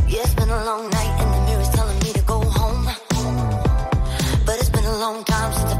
Yeah, 0.07 0.21
it's 0.23 0.34
been 0.35 0.49
a 0.49 0.63
long 0.65 0.89
night 0.89 1.21
and 1.21 1.34
the 1.34 1.41
mirror's 1.47 1.69
telling 1.69 1.97
me 1.99 2.11
to 2.13 2.21
go 2.25 2.39
home. 2.41 2.85
But 4.45 4.55
it's 4.59 4.69
been 4.69 4.85
a 4.85 4.97
long 4.99 5.23
time 5.23 5.53
since 5.53 5.73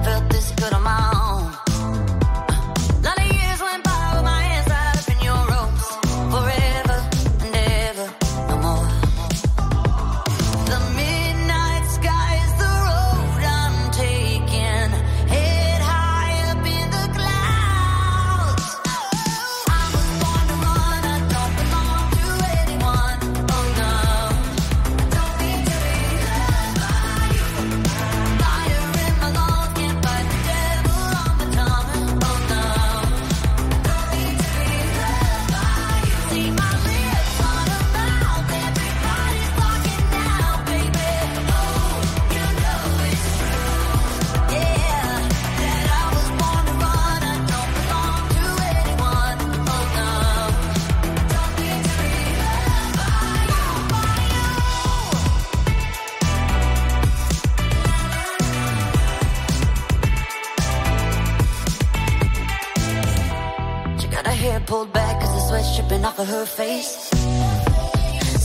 pulled 64.68 64.92
back 64.92 65.22
cause 65.22 65.34
the 65.34 65.40
sweat's 65.48 65.78
dripping 65.78 66.04
off 66.04 66.20
of 66.20 66.28
her 66.28 66.46
face. 66.46 67.10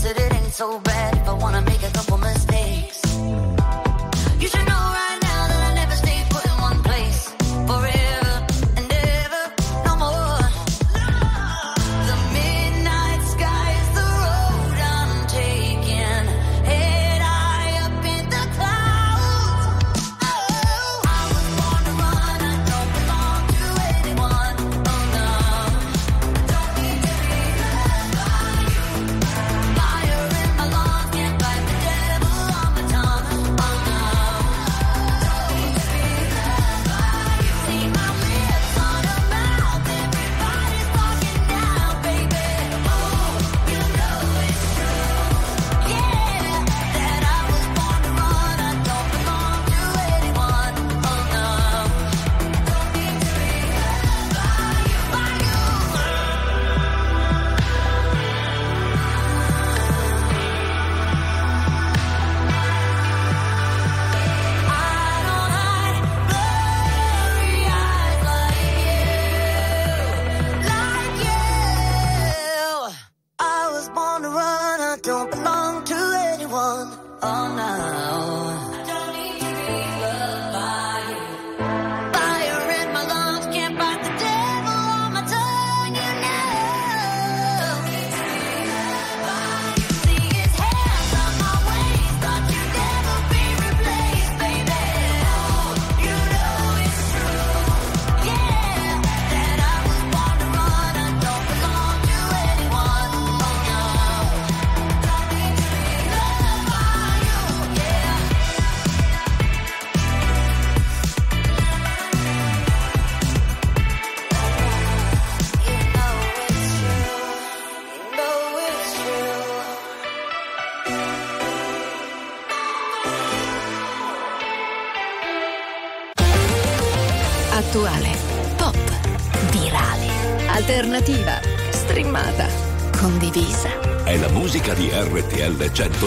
Said 0.02 0.16
it 0.16 0.32
ain't 0.32 0.52
so 0.52 0.78
bad 0.80 1.16
if 1.16 1.28
I 1.28 1.32
wanna 1.32 1.62
make 1.62 1.82
a 1.82 1.90
couple 1.90 2.16
mistakes. 2.18 2.51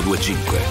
1025. 0.06 0.65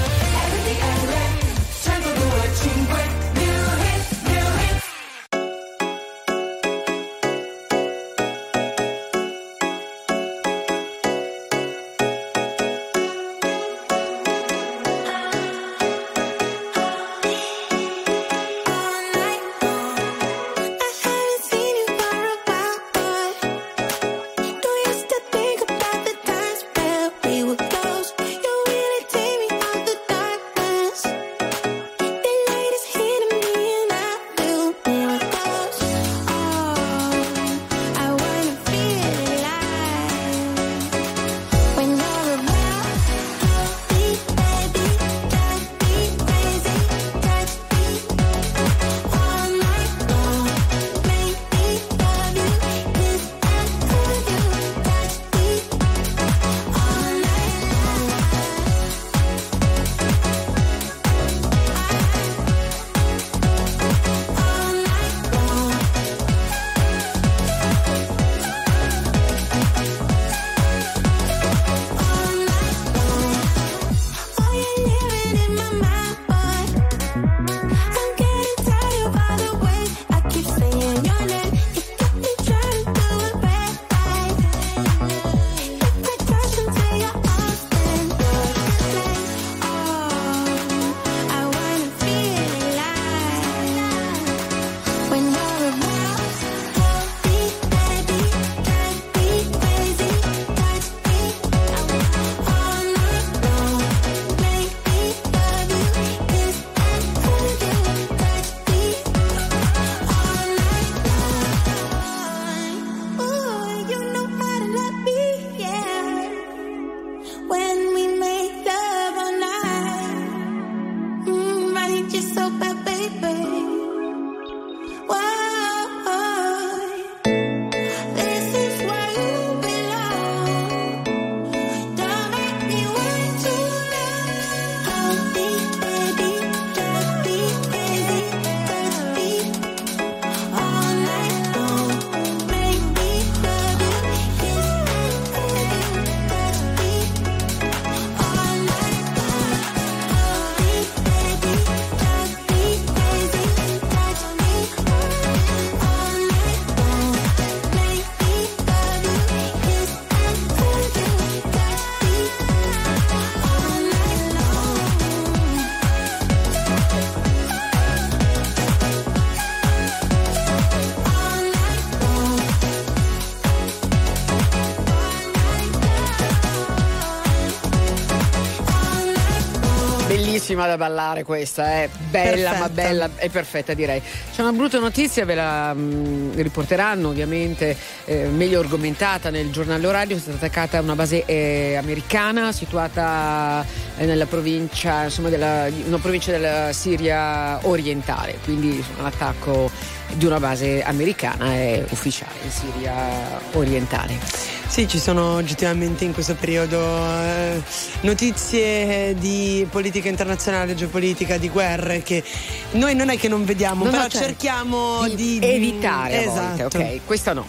Bellissima 180.55 180.66
da 180.66 180.76
ballare 180.76 181.24
questa, 181.24 181.82
è 181.82 181.89
bella 182.10 182.52
ma 182.52 182.68
Perfetta. 182.68 182.82
bella, 182.82 183.10
è 183.16 183.28
perfetta 183.28 183.74
direi. 183.74 184.01
C'è 184.32 184.40
una 184.40 184.52
brutta 184.52 184.78
notizia, 184.78 185.24
ve 185.24 185.35
la 185.35 185.74
mm, 185.74 186.35
riporteranno 186.35 187.09
ovviamente 187.09 187.76
eh, 188.05 188.26
meglio 188.26 188.60
argomentata 188.60 189.31
nel 189.31 189.51
giornale 189.51 189.85
orario, 189.86 190.16
è 190.16 190.20
stata 190.20 190.36
attaccata 190.36 190.81
una 190.81 190.94
base 190.94 191.24
eh, 191.24 191.74
americana 191.76 192.52
situata 192.52 193.64
eh, 193.97 194.06
nella 194.06 194.26
provincia, 194.26 195.05
insomma, 195.05 195.28
della, 195.28 195.66
una 195.86 195.98
provincia 195.98 196.31
della 196.31 196.72
Siria 196.72 197.59
orientale, 197.66 198.39
quindi 198.44 198.76
insomma, 198.76 199.02
l'attacco 199.02 199.70
di 200.12 200.26
una 200.26 200.39
base 200.39 200.82
americana 200.85 201.47
è 201.52 201.85
ufficiale 201.90 202.35
in 202.44 202.51
Siria 202.51 203.40
orientale. 203.52 204.44
Sì, 204.74 204.88
ci 204.88 204.98
sono 204.98 205.34
oggettivamente 205.34 206.05
in 206.05 206.12
questo 206.12 206.34
periodo 206.34 206.76
eh, 206.76 207.62
notizie 208.01 209.14
di 209.14 209.64
politica 209.70 210.09
internazionale, 210.09 210.74
geopolitica, 210.74 211.38
di 211.38 211.48
guerre 211.48 212.02
che 212.02 212.24
noi 212.72 212.96
non 212.96 213.09
è 213.09 213.16
che 213.16 213.28
non 213.28 213.44
vediamo, 213.44 213.84
No, 213.84 213.90
no, 213.92 213.96
però 213.96 214.09
certo. 214.09 214.26
cerchiamo 214.26 215.06
di, 215.10 215.38
evitare 215.40 216.16
a 216.16 216.20
esatto. 216.22 216.56
volte, 216.56 216.78
ok? 216.78 217.01
Questa 217.05 217.32
no. 217.34 217.46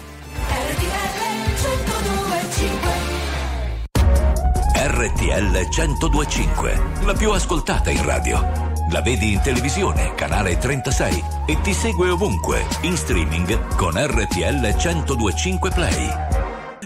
RTL 4.76 5.68
1025, 5.68 6.82
la 7.06 7.14
più 7.14 7.32
ascoltata 7.32 7.90
in 7.90 8.06
radio. 8.06 8.74
La 8.92 9.02
vedi 9.02 9.34
in 9.34 9.42
televisione, 9.42 10.14
canale 10.14 10.60
36 10.60 11.24
e 11.48 11.60
ti 11.62 11.74
segue 11.74 12.08
ovunque, 12.08 12.64
in 12.82 12.96
streaming 12.96 13.76
con 13.78 13.94
RTL 13.96 14.76
1025 14.78 15.72
Play. 15.72 16.35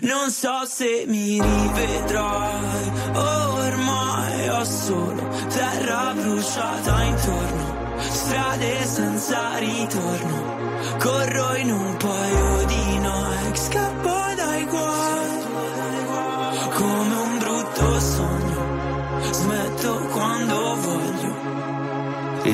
Non 0.01 0.31
so 0.31 0.65
se 0.65 1.03
mi 1.07 1.41
rivedrai, 1.41 2.91
ormai 3.15 4.47
ho 4.47 4.63
solo 4.63 5.27
terra 5.49 6.13
bruciata 6.13 7.03
intorno, 7.03 7.97
strade 8.09 8.85
senza 8.85 9.57
ritorno, 9.57 10.97
corro 10.99 11.55
in 11.55 11.71
un 11.71 11.97
paio 11.97 12.65
di 12.65 12.97
Nike, 12.97 13.59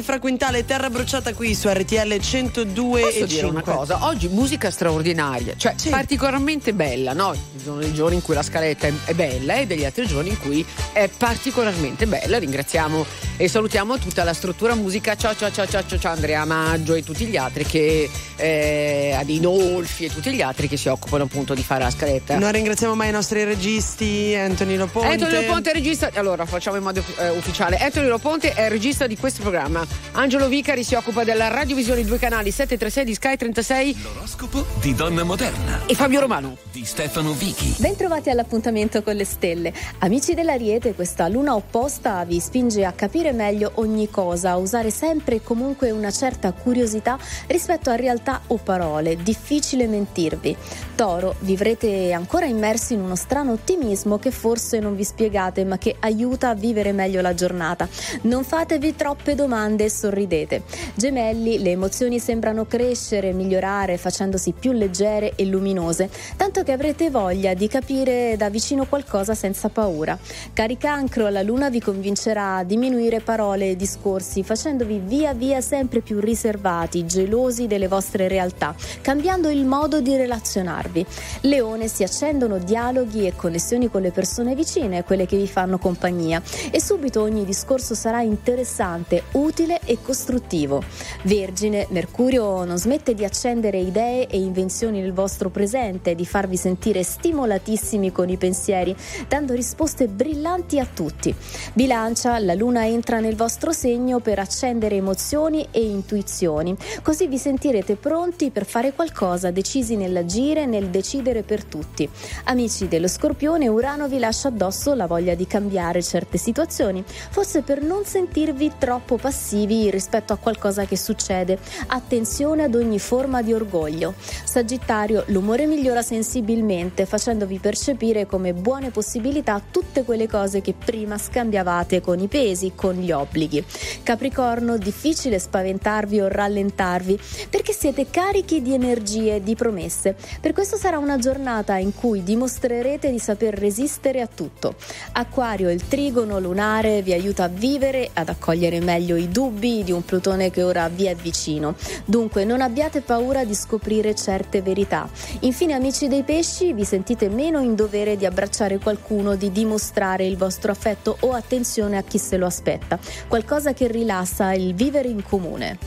Coez 0.00 0.02
e 0.02 0.02
Fra 0.02 0.18
Quintale, 0.18 0.64
terra 0.64 0.90
bruciata 0.90 1.34
qui 1.34 1.54
su 1.54 1.68
RTL 1.68 2.18
102 2.18 3.00
Posso 3.00 3.18
e 3.18 3.26
dire 3.26 3.46
una 3.46 3.62
5. 3.62 3.74
cosa? 3.74 4.06
Oggi 4.06 4.28
musica 4.28 4.70
straordinaria, 4.70 5.54
cioè 5.56 5.74
particolarmente 5.88 6.72
bella, 6.72 7.12
no? 7.12 7.34
Ci 7.34 7.62
sono 7.62 7.78
dei 7.78 7.92
giorni 7.92 8.16
in 8.16 8.22
cui 8.22 8.34
la 8.34 8.42
scaletta 8.42 8.88
è 9.04 9.14
bella 9.14 9.54
e 9.54 9.66
degli 9.66 9.84
altri 9.84 10.06
giorni 10.06 10.30
in 10.30 10.38
cui 10.38 10.64
è 10.92 11.08
particolarmente 11.08 12.06
bella. 12.06 12.38
Ringraziamo 12.38 13.04
e 13.40 13.48
salutiamo 13.48 13.96
tutta 13.96 14.22
la 14.22 14.34
struttura 14.34 14.74
musica, 14.74 15.16
ciao 15.16 15.34
ciao 15.34 15.50
ciao 15.50 15.66
ciao 15.66 15.82
ciao, 15.86 15.98
ciao 15.98 16.12
Andrea 16.12 16.44
Maggio 16.44 16.92
e 16.92 17.02
tutti 17.02 17.24
gli 17.24 17.38
altri 17.38 17.64
che 17.64 18.10
eh, 18.36 19.14
Adinolfi 19.16 20.04
e 20.04 20.10
tutti 20.10 20.30
gli 20.30 20.42
altri 20.42 20.68
che 20.68 20.76
si 20.76 20.88
occupano 20.88 21.24
appunto 21.24 21.54
di 21.54 21.62
fare 21.62 21.84
la 21.84 21.90
scaletta. 21.90 22.38
Non 22.38 22.52
ringraziamo 22.52 22.94
mai 22.94 23.08
i 23.08 23.12
nostri 23.12 23.44
registi, 23.44 24.34
Anthony 24.34 24.76
Loponte. 24.76 25.08
Antonio 25.08 25.44
Ponte 25.44 25.70
è 25.70 25.72
regista, 25.72 26.10
allora 26.14 26.44
facciamo 26.44 26.76
in 26.76 26.82
modo 26.82 27.02
eh, 27.16 27.30
ufficiale. 27.30 27.78
Antonio 27.78 28.10
Loponte 28.10 28.52
è 28.52 28.64
il 28.64 28.70
regista 28.70 29.06
di 29.06 29.16
questo 29.16 29.40
programma. 29.40 29.86
Angelo 30.12 30.46
Vicari 30.46 30.84
si 30.84 30.94
occupa 30.94 31.24
della 31.24 31.48
radiovisione 31.48 32.04
due 32.04 32.18
canali 32.18 32.50
736 32.50 33.04
di 33.04 33.14
Sky 33.14 33.36
36 33.36 33.96
L'oroscopo 34.02 34.66
di 34.80 34.94
Donna 34.94 35.22
Moderna 35.22 35.86
e 35.86 35.94
Fabio 35.94 36.20
Romano. 36.20 36.58
di 36.72 36.84
Stefano 36.84 37.32
Vichi. 37.32 37.74
Bentrovati 37.78 38.28
all'appuntamento 38.28 39.02
con 39.02 39.14
le 39.14 39.24
stelle. 39.24 39.72
Amici 40.00 40.34
dell'Ariete, 40.34 40.94
questa 40.94 41.26
luna 41.28 41.54
opposta 41.54 42.22
vi 42.24 42.38
spinge 42.38 42.84
a 42.84 42.92
capire 42.92 43.29
meglio 43.32 43.72
ogni 43.74 44.10
cosa, 44.10 44.56
usare 44.56 44.90
sempre 44.90 45.36
e 45.36 45.42
comunque 45.42 45.90
una 45.90 46.10
certa 46.10 46.52
curiosità 46.52 47.18
rispetto 47.46 47.90
a 47.90 47.96
realtà 47.96 48.40
o 48.48 48.56
parole. 48.56 49.16
Difficile 49.16 49.86
mentirvi. 49.86 50.56
Toro, 50.94 51.34
vivrete 51.40 52.12
ancora 52.12 52.46
immersi 52.46 52.94
in 52.94 53.00
uno 53.00 53.14
strano 53.14 53.52
ottimismo 53.52 54.18
che 54.18 54.30
forse 54.30 54.78
non 54.80 54.94
vi 54.94 55.04
spiegate, 55.04 55.64
ma 55.64 55.78
che 55.78 55.96
aiuta 56.00 56.50
a 56.50 56.54
vivere 56.54 56.92
meglio 56.92 57.20
la 57.20 57.34
giornata. 57.34 57.88
Non 58.22 58.44
fatevi 58.44 58.94
troppe 58.96 59.34
domande 59.34 59.84
e 59.84 59.90
sorridete. 59.90 60.62
Gemelli, 60.94 61.58
le 61.58 61.70
emozioni 61.70 62.18
sembrano 62.18 62.66
crescere, 62.66 63.32
migliorare, 63.32 63.96
facendosi 63.96 64.52
più 64.52 64.72
leggere 64.72 65.34
e 65.36 65.44
luminose, 65.46 66.10
tanto 66.36 66.62
che 66.62 66.72
avrete 66.72 67.10
voglia 67.10 67.54
di 67.54 67.66
capire 67.68 68.36
da 68.36 68.50
vicino 68.50 68.86
qualcosa 68.86 69.34
senza 69.34 69.68
paura. 69.68 70.18
Cari 70.52 70.76
cancro, 70.76 71.28
la 71.28 71.42
luna 71.42 71.70
vi 71.70 71.80
convincerà 71.80 72.56
a 72.56 72.64
diminuire 72.64 73.19
parole 73.20 73.70
e 73.70 73.76
discorsi, 73.76 74.42
facendovi 74.42 75.00
via 75.04 75.34
via 75.34 75.60
sempre 75.60 76.00
più 76.00 76.20
riservati, 76.20 77.06
gelosi 77.06 77.66
delle 77.66 77.88
vostre 77.88 78.28
realtà, 78.28 78.74
cambiando 79.00 79.48
il 79.48 79.64
modo 79.64 80.00
di 80.00 80.16
relazionarvi. 80.16 81.06
Leone, 81.42 81.88
si 81.88 82.02
accendono 82.02 82.58
dialoghi 82.58 83.26
e 83.26 83.34
connessioni 83.34 83.90
con 83.90 84.02
le 84.02 84.10
persone 84.10 84.54
vicine, 84.54 85.04
quelle 85.04 85.26
che 85.26 85.36
vi 85.36 85.46
fanno 85.46 85.78
compagnia, 85.78 86.42
e 86.70 86.80
subito 86.80 87.22
ogni 87.22 87.44
discorso 87.44 87.94
sarà 87.94 88.20
interessante, 88.20 89.24
utile 89.32 89.80
e 89.84 89.98
costruttivo. 90.02 90.82
Vergine, 91.22 91.86
Mercurio 91.90 92.64
non 92.64 92.78
smette 92.78 93.14
di 93.14 93.24
accendere 93.24 93.78
idee 93.78 94.26
e 94.26 94.38
invenzioni 94.38 95.00
nel 95.00 95.12
vostro 95.12 95.50
presente, 95.50 96.14
di 96.14 96.26
farvi 96.26 96.56
sentire 96.56 97.02
stimolatissimi 97.02 98.12
con 98.12 98.28
i 98.28 98.36
pensieri, 98.36 98.94
dando 99.28 99.54
risposte 99.54 100.08
brillanti 100.08 100.78
a 100.78 100.86
tutti. 100.86 101.34
Bilancia, 101.72 102.38
la 102.38 102.54
luna 102.54 102.86
entra 102.86 102.99
nel 103.20 103.36
vostro 103.36 103.72
segno 103.72 104.20
per 104.20 104.38
accendere 104.38 104.96
emozioni 104.96 105.66
e 105.70 105.82
intuizioni, 105.82 106.76
così 107.02 107.26
vi 107.28 107.38
sentirete 107.38 107.96
pronti 107.96 108.50
per 108.50 108.66
fare 108.66 108.92
qualcosa, 108.92 109.50
decisi 109.50 109.96
nell'agire, 109.96 110.66
nel 110.66 110.88
decidere 110.88 111.42
per 111.42 111.64
tutti. 111.64 112.08
Amici 112.44 112.88
dello 112.88 113.08
Scorpione, 113.08 113.68
Urano 113.68 114.08
vi 114.08 114.18
lascia 114.18 114.48
addosso 114.48 114.94
la 114.94 115.06
voglia 115.06 115.34
di 115.34 115.46
cambiare 115.46 116.02
certe 116.02 116.36
situazioni, 116.36 117.02
forse 117.06 117.62
per 117.62 117.82
non 117.82 118.04
sentirvi 118.04 118.72
troppo 118.78 119.16
passivi 119.16 119.90
rispetto 119.90 120.32
a 120.32 120.36
qualcosa 120.36 120.84
che 120.84 120.96
succede. 120.96 121.58
Attenzione 121.86 122.64
ad 122.64 122.74
ogni 122.74 122.98
forma 122.98 123.42
di 123.42 123.52
orgoglio. 123.52 124.14
Sagittario, 124.44 125.24
l'umore 125.28 125.66
migliora 125.66 126.02
sensibilmente, 126.02 127.06
facendovi 127.06 127.58
percepire 127.58 128.26
come 128.26 128.52
buone 128.52 128.90
possibilità 128.90 129.60
tutte 129.70 130.04
quelle 130.04 130.28
cose 130.28 130.60
che 130.60 130.74
prima 130.74 131.16
scambiavate 131.16 132.00
con 132.00 132.18
i 132.18 132.28
pesi, 132.28 132.72
con 132.74 132.89
gli 132.92 133.12
obblighi. 133.12 133.64
Capricorno, 134.02 134.76
difficile 134.76 135.38
spaventarvi 135.38 136.20
o 136.20 136.28
rallentarvi 136.28 137.18
perché 137.48 137.72
siete 137.72 138.08
carichi 138.10 138.62
di 138.62 138.74
energie 138.74 139.36
e 139.36 139.42
di 139.42 139.54
promesse. 139.54 140.16
Per 140.40 140.52
questo 140.52 140.76
sarà 140.76 140.98
una 140.98 141.18
giornata 141.18 141.76
in 141.76 141.94
cui 141.94 142.22
dimostrerete 142.22 143.10
di 143.10 143.18
saper 143.18 143.54
resistere 143.54 144.20
a 144.20 144.26
tutto. 144.26 144.74
Acquario, 145.12 145.70
il 145.70 145.86
trigono 145.86 146.38
lunare 146.40 147.02
vi 147.02 147.12
aiuta 147.12 147.44
a 147.44 147.48
vivere, 147.48 148.10
ad 148.12 148.28
accogliere 148.28 148.80
meglio 148.80 149.16
i 149.16 149.28
dubbi 149.28 149.82
di 149.84 149.92
un 149.92 150.04
Plutone 150.04 150.50
che 150.50 150.62
ora 150.62 150.88
vi 150.88 151.04
è 151.04 151.14
vicino. 151.14 151.74
Dunque 152.04 152.44
non 152.44 152.60
abbiate 152.60 153.00
paura 153.00 153.44
di 153.44 153.54
scoprire 153.54 154.14
certe 154.14 154.62
verità. 154.62 155.08
Infine 155.40 155.74
amici 155.74 156.08
dei 156.08 156.22
pesci, 156.22 156.72
vi 156.72 156.84
sentite 156.84 157.28
meno 157.28 157.60
in 157.60 157.74
dovere 157.74 158.16
di 158.16 158.26
abbracciare 158.26 158.78
qualcuno, 158.78 159.34
di 159.36 159.52
dimostrare 159.52 160.26
il 160.26 160.36
vostro 160.36 160.72
affetto 160.72 161.16
o 161.20 161.32
attenzione 161.32 161.96
a 161.96 162.02
chi 162.02 162.18
se 162.18 162.36
lo 162.36 162.46
aspetta. 162.46 162.79
Qualcosa 163.28 163.72
che 163.72 163.86
rilassa 163.88 164.52
il 164.52 164.74
vivere 164.74 165.08
in 165.08 165.22
comune. 165.22 165.78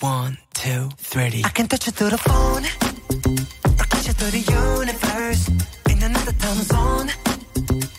One, 0.00 0.38
two, 0.52 0.88
three. 0.96 1.42
I 1.44 1.50
can 1.52 1.66
touch 1.66 1.86
you 1.86 1.92
through 1.92 2.10
the 2.10 2.18
phone, 2.18 2.64
or 3.78 3.86
touch 3.86 4.06
you 4.06 4.12
through 4.14 4.32
the 4.32 4.44
universe. 4.50 5.48
In 5.88 6.02
another 6.02 6.34
time 6.36 6.60
zone, 6.62 7.10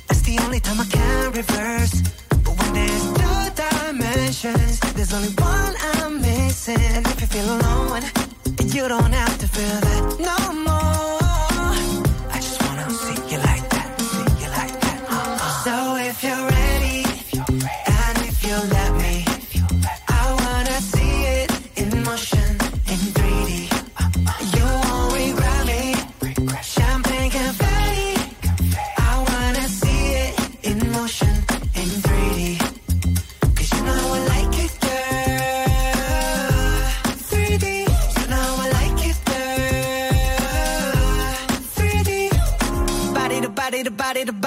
that's 0.07 0.21
the 0.23 0.37
only 0.43 0.59
time 0.59 0.81
I 0.81 0.85
can 0.85 1.31
reverse. 1.31 2.01
But 2.43 2.57
when 2.59 2.73
there's 2.73 3.13
two 3.13 3.51
dimensions, 3.55 4.79
there's 4.95 5.13
only 5.13 5.29
one 5.39 5.75
I'm 5.95 6.19
missing. 6.19 6.81
And 6.93 7.07
if 7.07 7.21
you 7.21 7.27
feel 7.27 7.49
alone, 7.55 8.03
you 8.67 8.87
don't 8.89 9.13
have 9.13 9.37
to 9.37 9.47
feel 9.47 9.79
that 9.79 10.19
no 10.19 10.53
more. 10.53 10.72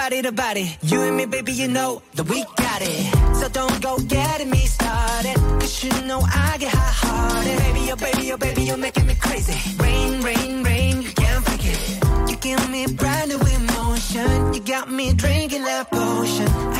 Body, 0.07 0.21
the 0.21 0.31
body. 0.31 0.77
You 0.83 1.03
and 1.03 1.17
me, 1.17 1.27
baby, 1.27 1.53
you 1.53 1.67
know 1.67 2.01
that 2.15 2.29
we 2.29 2.45
got 2.57 2.81
it. 2.81 3.37
So 3.39 3.49
don't 3.49 3.83
go 3.83 3.99
getting 3.99 4.51
me 4.51 4.63
started. 4.67 5.35
Cause 5.61 5.83
you 5.83 5.91
know 6.07 6.21
I 6.21 6.57
get 6.59 6.73
hot 6.73 6.95
hearted. 7.03 7.59
Baby, 7.59 7.93
oh 7.93 7.97
baby, 7.97 8.33
oh 8.33 8.37
baby, 8.37 8.63
you're 8.63 8.77
making 8.77 9.07
me 9.07 9.17
crazy. 9.17 9.59
Rain, 9.83 10.23
rain, 10.23 10.63
rain, 10.63 11.03
you 11.03 11.11
can't 11.11 11.45
it. 11.49 12.31
You 12.31 12.37
give 12.37 12.71
me 12.71 12.87
brand 12.87 13.31
new 13.31 13.41
emotion. 13.59 14.55
You 14.55 14.61
got 14.61 14.89
me 14.91 15.13
drinking 15.13 15.65
that 15.65 15.91
potion. 15.91 16.76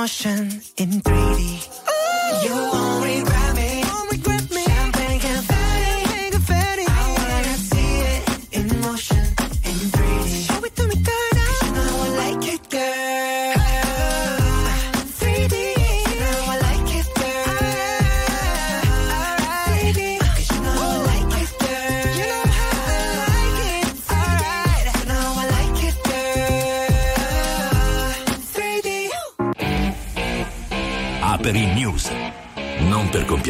Motion, 0.00 0.62
in 0.78 1.02
3D. 1.02 1.69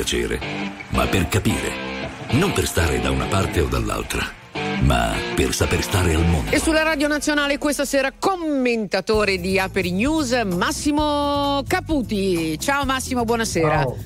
Compiacere, 0.05 0.41
ma 0.93 1.07
per 1.09 1.29
capire. 1.29 1.73
Non 2.31 2.53
per 2.55 2.67
stare 2.67 3.03
da 3.03 3.11
una 3.11 3.27
parte 3.27 3.61
o 3.61 3.67
dall'altra, 3.67 4.27
ma 4.81 5.15
per 5.35 5.53
saper 5.53 5.83
stare 5.83 6.15
al 6.15 6.25
mondo. 6.25 6.51
E 6.51 6.59
sulla 6.59 6.83
Radio 6.83 7.07
Nazionale 7.07 7.59
questa 7.59 7.85
sera 7.85 8.11
commentatore 8.19 9.39
di 9.39 9.59
Aperi 9.59 9.91
News 9.93 10.33
Massimo 10.47 11.63
Caputi. 11.67 12.59
Ciao 12.59 12.87
Massimo, 12.87 13.25
buonasera. 13.27 13.83
Ciao, 13.83 13.97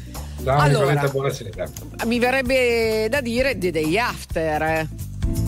Ciao 0.42 0.58
Allora. 0.58 0.86
Nicoletta, 0.86 1.08
buonasera. 1.12 1.68
Mi 2.06 2.18
verrebbe 2.18 3.06
da 3.08 3.20
dire 3.20 3.56
The 3.56 3.70
Day 3.70 3.96
After. 3.96 4.62
eh. 4.62 4.88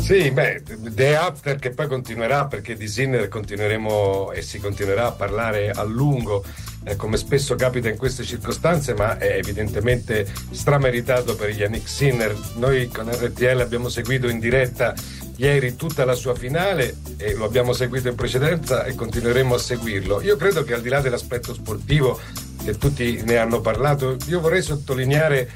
Sì, 0.01 0.31
beh, 0.31 0.62
The 0.94 1.16
After 1.16 1.56
che 1.59 1.70
poi 1.70 1.89
continuerà 1.89 2.47
perché 2.47 2.77
di 2.77 2.86
Sinner 2.86 3.27
continueremo 3.27 4.31
e 4.31 4.43
si 4.43 4.60
continuerà 4.60 5.09
a 5.09 5.12
parlare 5.12 5.70
a 5.70 5.82
lungo, 5.82 6.44
eh, 6.86 6.94
come 6.94 7.16
spesso 7.16 7.56
capita 7.56 7.88
in 7.88 7.96
queste 7.96 8.22
circostanze, 8.22 8.94
ma 8.94 9.18
è 9.18 9.36
evidentemente 9.36 10.24
strameritato 10.50 11.34
per 11.34 11.50
Yannick 11.50 11.88
Sinner. 11.88 12.34
Noi 12.54 12.86
con 12.88 13.10
RTL 13.10 13.60
abbiamo 13.60 13.88
seguito 13.88 14.28
in 14.28 14.38
diretta 14.38 14.94
ieri 15.38 15.74
tutta 15.74 16.04
la 16.04 16.14
sua 16.14 16.34
finale 16.34 16.96
e 17.16 17.34
lo 17.34 17.44
abbiamo 17.44 17.72
seguito 17.72 18.08
in 18.08 18.14
precedenza 18.14 18.84
e 18.84 18.94
continueremo 18.94 19.54
a 19.54 19.58
seguirlo. 19.58 20.22
Io 20.22 20.36
credo 20.36 20.62
che 20.62 20.74
al 20.74 20.80
di 20.80 20.88
là 20.88 21.00
dell'aspetto 21.00 21.52
sportivo 21.52 22.20
che 22.64 22.78
tutti 22.78 23.20
ne 23.24 23.36
hanno 23.36 23.60
parlato, 23.60 24.16
io 24.26 24.40
vorrei 24.40 24.62
sottolineare 24.62 25.48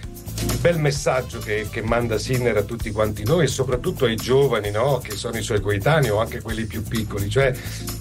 il 0.42 0.56
bel 0.58 0.78
messaggio 0.78 1.38
che, 1.38 1.68
che 1.70 1.82
manda 1.82 2.18
Sinner 2.18 2.56
a 2.56 2.62
tutti 2.62 2.90
quanti 2.90 3.24
noi 3.24 3.44
e 3.44 3.48
soprattutto 3.48 4.04
ai 4.04 4.16
giovani 4.16 4.70
no? 4.70 4.98
che 4.98 5.12
sono 5.12 5.36
i 5.36 5.42
suoi 5.42 5.60
coetanei 5.60 6.10
o 6.10 6.18
anche 6.18 6.40
quelli 6.40 6.64
più 6.64 6.82
piccoli, 6.82 7.28
cioè 7.28 7.52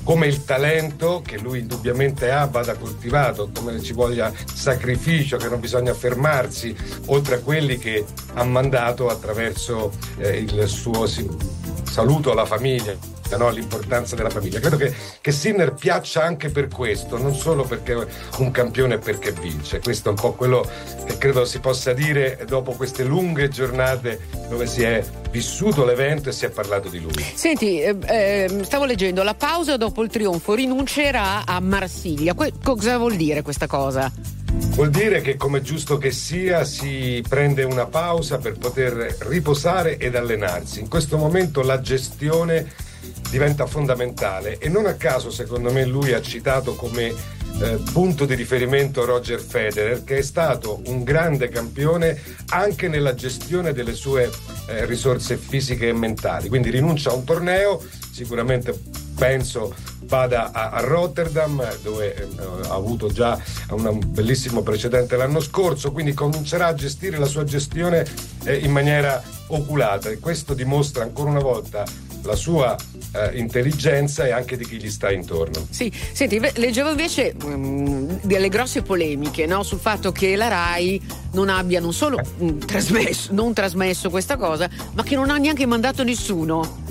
come 0.03 0.27
il 0.27 0.43
talento 0.43 1.21
che 1.25 1.37
lui 1.37 1.59
indubbiamente 1.59 2.31
ha 2.31 2.45
vada 2.45 2.75
coltivato, 2.75 3.49
come 3.53 3.81
ci 3.81 3.93
voglia 3.93 4.31
sacrificio, 4.53 5.37
che 5.37 5.49
non 5.49 5.59
bisogna 5.59 5.93
fermarsi, 5.93 6.75
oltre 7.05 7.35
a 7.35 7.39
quelli 7.39 7.77
che 7.77 8.05
ha 8.33 8.43
mandato 8.43 9.09
attraverso 9.09 9.91
eh, 10.17 10.37
il 10.37 10.67
suo 10.67 11.05
saluto 11.83 12.31
alla 12.31 12.45
famiglia. 12.45 13.18
No? 13.37 13.49
l'importanza 13.49 14.15
della 14.15 14.29
famiglia. 14.29 14.59
Credo 14.59 14.77
che, 14.77 14.93
che 15.21 15.31
Sinner 15.31 15.73
piaccia 15.73 16.23
anche 16.23 16.49
per 16.49 16.67
questo, 16.67 17.17
non 17.17 17.35
solo 17.35 17.63
perché 17.63 17.93
è 17.93 18.07
un 18.37 18.51
campione 18.51 18.95
e 18.95 18.97
perché 18.97 19.31
vince. 19.31 19.79
Questo 19.79 20.09
è 20.09 20.11
un 20.11 20.17
po' 20.17 20.33
quello 20.33 20.67
che 21.05 21.17
credo 21.17 21.45
si 21.45 21.59
possa 21.59 21.93
dire 21.93 22.43
dopo 22.47 22.71
queste 22.73 23.03
lunghe 23.03 23.49
giornate 23.49 24.19
dove 24.49 24.65
si 24.67 24.83
è 24.83 25.03
vissuto 25.31 25.85
l'evento 25.85 26.29
e 26.29 26.31
si 26.31 26.45
è 26.45 26.49
parlato 26.49 26.89
di 26.89 26.99
lui. 26.99 27.23
Senti, 27.33 27.81
eh, 27.81 27.95
eh, 28.07 28.61
stavo 28.63 28.85
leggendo 28.85 29.23
la 29.23 29.35
pausa 29.35 29.77
dopo 29.77 30.01
il 30.01 30.09
trionfo, 30.09 30.53
rinuncerà 30.53 31.45
a 31.45 31.59
Marsiglia. 31.59 32.33
Que- 32.33 32.53
cosa 32.63 32.97
vuol 32.97 33.15
dire 33.15 33.41
questa 33.41 33.67
cosa? 33.67 34.11
Vuol 34.51 34.89
dire 34.89 35.21
che 35.21 35.35
come 35.35 35.61
giusto 35.61 35.97
che 35.97 36.11
sia 36.11 36.63
si 36.63 37.23
prende 37.27 37.63
una 37.63 37.85
pausa 37.85 38.37
per 38.37 38.57
poter 38.57 39.15
riposare 39.19 39.97
ed 39.97 40.15
allenarsi. 40.15 40.79
In 40.79 40.87
questo 40.87 41.17
momento 41.17 41.61
la 41.61 41.79
gestione 41.81 42.87
diventa 43.29 43.65
fondamentale 43.65 44.57
e 44.57 44.69
non 44.69 44.85
a 44.85 44.93
caso 44.93 45.29
secondo 45.29 45.71
me 45.71 45.85
lui 45.85 46.13
ha 46.13 46.21
citato 46.21 46.75
come 46.75 47.13
eh, 47.61 47.79
punto 47.91 48.25
di 48.25 48.35
riferimento 48.35 49.05
Roger 49.05 49.39
Federer 49.39 50.03
che 50.03 50.17
è 50.17 50.21
stato 50.21 50.81
un 50.85 51.03
grande 51.03 51.49
campione 51.49 52.19
anche 52.49 52.87
nella 52.87 53.13
gestione 53.13 53.73
delle 53.73 53.93
sue 53.93 54.29
eh, 54.67 54.85
risorse 54.85 55.35
fisiche 55.37 55.89
e 55.89 55.93
mentali. 55.93 56.47
Quindi 56.47 56.69
rinuncia 56.69 57.09
a 57.09 57.13
un 57.13 57.23
torneo, 57.25 57.83
sicuramente 58.11 58.77
penso 59.15 59.75
vada 60.03 60.51
a, 60.51 60.69
a 60.69 60.79
Rotterdam 60.79 61.67
dove 61.83 62.15
eh, 62.15 62.27
ha 62.67 62.73
avuto 62.73 63.11
già 63.11 63.39
un 63.71 63.99
bellissimo 64.07 64.61
precedente 64.61 65.17
l'anno 65.17 65.41
scorso, 65.41 65.91
quindi 65.91 66.13
comincerà 66.13 66.67
a 66.67 66.73
gestire 66.73 67.17
la 67.17 67.27
sua 67.27 67.43
gestione 67.43 68.05
eh, 68.45 68.55
in 68.55 68.71
maniera 68.71 69.21
oculata 69.47 70.09
e 70.09 70.19
questo 70.19 70.53
dimostra 70.53 71.03
ancora 71.03 71.29
una 71.29 71.41
volta 71.41 71.83
la 72.23 72.35
sua 72.35 72.75
eh, 73.13 73.37
intelligenza 73.37 74.25
e 74.25 74.31
anche 74.31 74.57
di 74.57 74.65
chi 74.65 74.77
gli 74.77 74.89
sta 74.89 75.11
intorno. 75.11 75.67
Sì, 75.69 75.91
senti, 76.11 76.39
leggevo 76.39 76.89
invece 76.89 77.35
mm, 77.43 78.17
delle 78.23 78.49
grosse 78.49 78.81
polemiche 78.81 79.45
no, 79.45 79.63
sul 79.63 79.79
fatto 79.79 80.11
che 80.11 80.35
la 80.35 80.47
RAI 80.47 81.01
non 81.33 81.49
abbia 81.49 81.79
non 81.79 81.93
solo 81.93 82.19
mm, 82.41 82.59
trasmesso, 82.59 83.33
non 83.33 83.53
trasmesso 83.53 84.09
questa 84.09 84.37
cosa, 84.37 84.69
ma 84.93 85.03
che 85.03 85.15
non 85.15 85.29
ha 85.29 85.37
neanche 85.37 85.65
mandato 85.65 86.03
nessuno. 86.03 86.87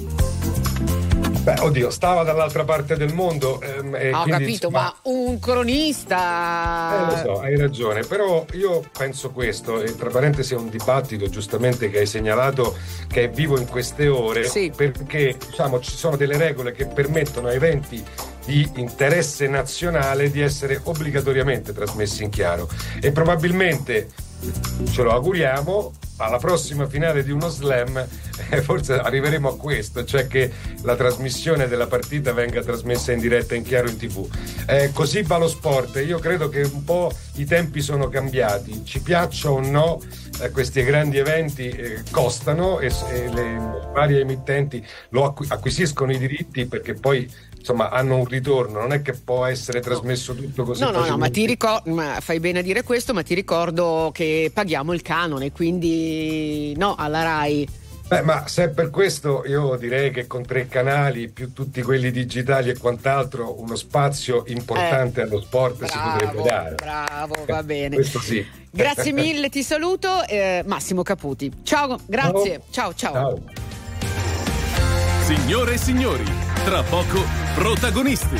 Beh, 1.54 1.60
oddio, 1.60 1.88
stava 1.90 2.24
dall'altra 2.24 2.64
parte 2.64 2.96
del 2.96 3.14
mondo. 3.14 3.60
ehm, 3.62 3.94
Ah, 3.94 4.20
Ho 4.20 4.22
quindi, 4.22 4.30
capito, 4.30 4.66
insomma, 4.66 4.80
ma 4.82 4.94
un 5.04 5.38
cronista. 5.38 6.90
Eh, 6.92 7.24
lo 7.24 7.34
so, 7.34 7.40
hai 7.40 7.56
ragione, 7.56 8.02
però 8.02 8.44
io 8.52 8.82
penso 8.96 9.30
questo, 9.30 9.80
e 9.80 9.96
tra 9.96 10.10
parentesi 10.10 10.52
è 10.52 10.56
un 10.58 10.68
dibattito 10.68 11.28
giustamente 11.30 11.88
che 11.90 12.00
hai 12.00 12.06
segnalato 12.06 12.76
che 13.08 13.24
è 13.24 13.30
vivo 13.30 13.58
in 13.58 13.66
queste 13.66 14.08
ore, 14.08 14.46
perché 14.76 15.36
diciamo, 15.46 15.80
ci 15.80 15.92
sono 15.96 16.16
delle 16.16 16.36
regole 16.36 16.72
che 16.72 16.86
permettono 16.86 17.48
a 17.48 17.52
eventi 17.54 18.04
di 18.48 18.66
interesse 18.76 19.46
nazionale 19.46 20.30
di 20.30 20.40
essere 20.40 20.80
obbligatoriamente 20.84 21.74
trasmessi 21.74 22.24
in 22.24 22.30
chiaro 22.30 22.66
e 22.98 23.12
probabilmente 23.12 24.08
ce 24.90 25.02
lo 25.02 25.10
auguriamo. 25.10 25.92
Alla 26.20 26.38
prossima 26.38 26.88
finale 26.88 27.22
di 27.22 27.30
uno 27.30 27.48
slam 27.48 27.96
eh, 28.50 28.62
forse 28.62 28.94
arriveremo 28.94 29.50
a 29.50 29.56
questo, 29.56 30.04
cioè 30.04 30.26
che 30.26 30.50
la 30.82 30.96
trasmissione 30.96 31.68
della 31.68 31.86
partita 31.86 32.32
venga 32.32 32.60
trasmessa 32.60 33.12
in 33.12 33.20
diretta 33.20 33.54
in 33.54 33.62
chiaro 33.62 33.88
in 33.88 33.98
tv. 33.98 34.26
Eh, 34.66 34.90
così 34.92 35.22
va 35.22 35.36
lo 35.36 35.46
sport. 35.46 36.02
Io 36.04 36.18
credo 36.18 36.48
che 36.48 36.62
un 36.62 36.82
po' 36.82 37.12
i 37.34 37.44
tempi 37.44 37.80
sono 37.82 38.08
cambiati, 38.08 38.84
ci 38.84 39.00
piaccia 39.00 39.50
o 39.50 39.60
no, 39.60 40.00
eh, 40.40 40.50
questi 40.50 40.82
grandi 40.82 41.18
eventi 41.18 41.68
eh, 41.68 42.02
costano 42.10 42.80
e, 42.80 42.92
e 43.12 43.28
le 43.32 43.88
varie 43.92 44.20
emittenti 44.20 44.84
acqu- 45.12 45.52
acquisiscono 45.52 46.10
i 46.10 46.18
diritti 46.18 46.66
perché 46.66 46.94
poi 46.94 47.30
insomma 47.58 47.90
hanno 47.90 48.16
un 48.16 48.24
ritorno, 48.24 48.80
non 48.80 48.92
è 48.92 49.02
che 49.02 49.12
può 49.12 49.44
essere 49.44 49.80
trasmesso 49.80 50.34
tutto 50.34 50.64
così. 50.64 50.82
No, 50.82 50.90
no, 50.90 51.04
no, 51.04 51.16
ma 51.16 51.28
ti 51.28 51.46
ricordo, 51.46 51.90
ma 51.94 52.18
fai 52.20 52.40
bene 52.40 52.60
a 52.60 52.62
dire 52.62 52.82
questo, 52.82 53.12
ma 53.12 53.22
ti 53.22 53.34
ricordo 53.34 54.10
che 54.12 54.50
paghiamo 54.52 54.92
il 54.92 55.02
canone, 55.02 55.52
quindi 55.52 56.74
no, 56.76 56.94
alla 56.96 57.22
RAI. 57.22 57.68
Beh, 58.08 58.22
ma 58.22 58.48
se 58.48 58.64
è 58.64 58.68
per 58.70 58.88
questo 58.88 59.42
io 59.46 59.76
direi 59.76 60.10
che 60.10 60.26
con 60.26 60.42
tre 60.42 60.66
canali 60.66 61.28
più 61.28 61.52
tutti 61.52 61.82
quelli 61.82 62.10
digitali 62.10 62.70
e 62.70 62.78
quant'altro 62.78 63.60
uno 63.60 63.76
spazio 63.76 64.44
importante 64.46 65.20
Eh, 65.20 65.24
allo 65.24 65.42
sport 65.42 65.84
si 65.84 65.98
potrebbe 65.98 66.42
dare. 66.42 66.74
Bravo, 66.76 67.34
va 67.46 67.62
bene. 67.62 67.96
Questo 67.96 68.18
sì. 68.18 68.42
Grazie 68.70 69.12
mille, 69.12 69.50
ti 69.50 69.62
saluto. 69.62 70.24
eh, 70.26 70.62
Massimo 70.64 71.02
Caputi. 71.02 71.52
Ciao, 71.62 71.98
grazie. 72.06 72.62
Ciao, 72.70 72.94
ciao. 72.94 73.42
Signore 75.24 75.74
e 75.74 75.76
signori, 75.76 76.24
tra 76.68 76.82
poco 76.82 77.24
protagonisti. 77.54 78.36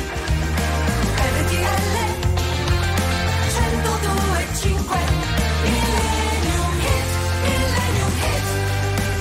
RTL 1.39 2.19
102.5 3.49 5.58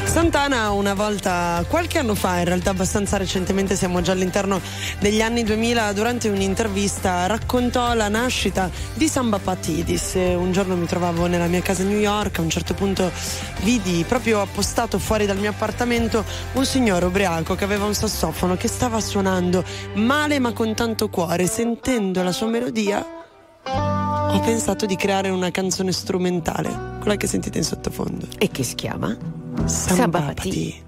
Santana 0.08 0.70
una 0.70 0.94
volta, 0.94 1.64
qualche 1.68 1.98
anno 1.98 2.14
fa, 2.14 2.38
in 2.38 2.46
realtà 2.46 2.70
abbastanza 2.70 3.18
recentemente, 3.18 3.76
siamo 3.76 4.00
già 4.00 4.12
all'interno 4.12 4.60
degli 4.98 5.20
anni 5.20 5.44
2000, 5.44 5.92
durante 5.92 6.28
un'intervista 6.28 7.26
raccontò 7.26 7.92
la 7.94 8.08
nascita 8.08 8.68
di 8.94 9.06
Samba 9.06 9.38
Patidis. 9.38 10.14
Un 10.14 10.50
giorno 10.50 10.74
mi 10.76 10.86
trovavo 10.86 11.26
nella 11.26 11.46
mia 11.46 11.60
casa 11.60 11.82
a 11.82 11.86
New 11.86 11.98
York, 11.98 12.38
a 12.38 12.42
un 12.42 12.50
certo 12.50 12.74
punto 12.74 13.12
vidi 13.60 14.04
proprio 14.08 14.40
appostato 14.40 14.98
fuori 14.98 15.24
dal 15.24 15.38
mio 15.38 15.50
appartamento 15.50 16.24
un 16.54 16.64
signore 16.64 17.04
ubriaco 17.06 17.54
che 17.54 17.64
aveva 17.64 17.84
un 17.84 17.94
sassofono 17.94 18.56
che 18.56 18.66
stava 18.66 19.00
suonando 19.00 19.62
male 19.94 20.38
ma 20.40 20.52
con 20.52 20.74
tanto 20.74 21.10
cuore. 21.10 21.46
Sentendo 21.46 22.22
la 22.22 22.32
sua 22.32 22.48
melodia 22.48 23.06
ho 23.62 24.40
pensato 24.40 24.84
di 24.84 24.96
creare 24.96 25.28
una 25.28 25.50
canzone 25.50 25.92
strumentale, 25.92 26.96
quella 26.98 27.16
che 27.16 27.26
sentite 27.26 27.58
in 27.58 27.64
sottofondo. 27.64 28.26
E 28.38 28.50
che 28.50 28.64
si 28.64 28.74
chiama? 28.74 29.37
Sambal 29.66 30.34
Pati. 30.34 30.50
Pati. 30.50 30.87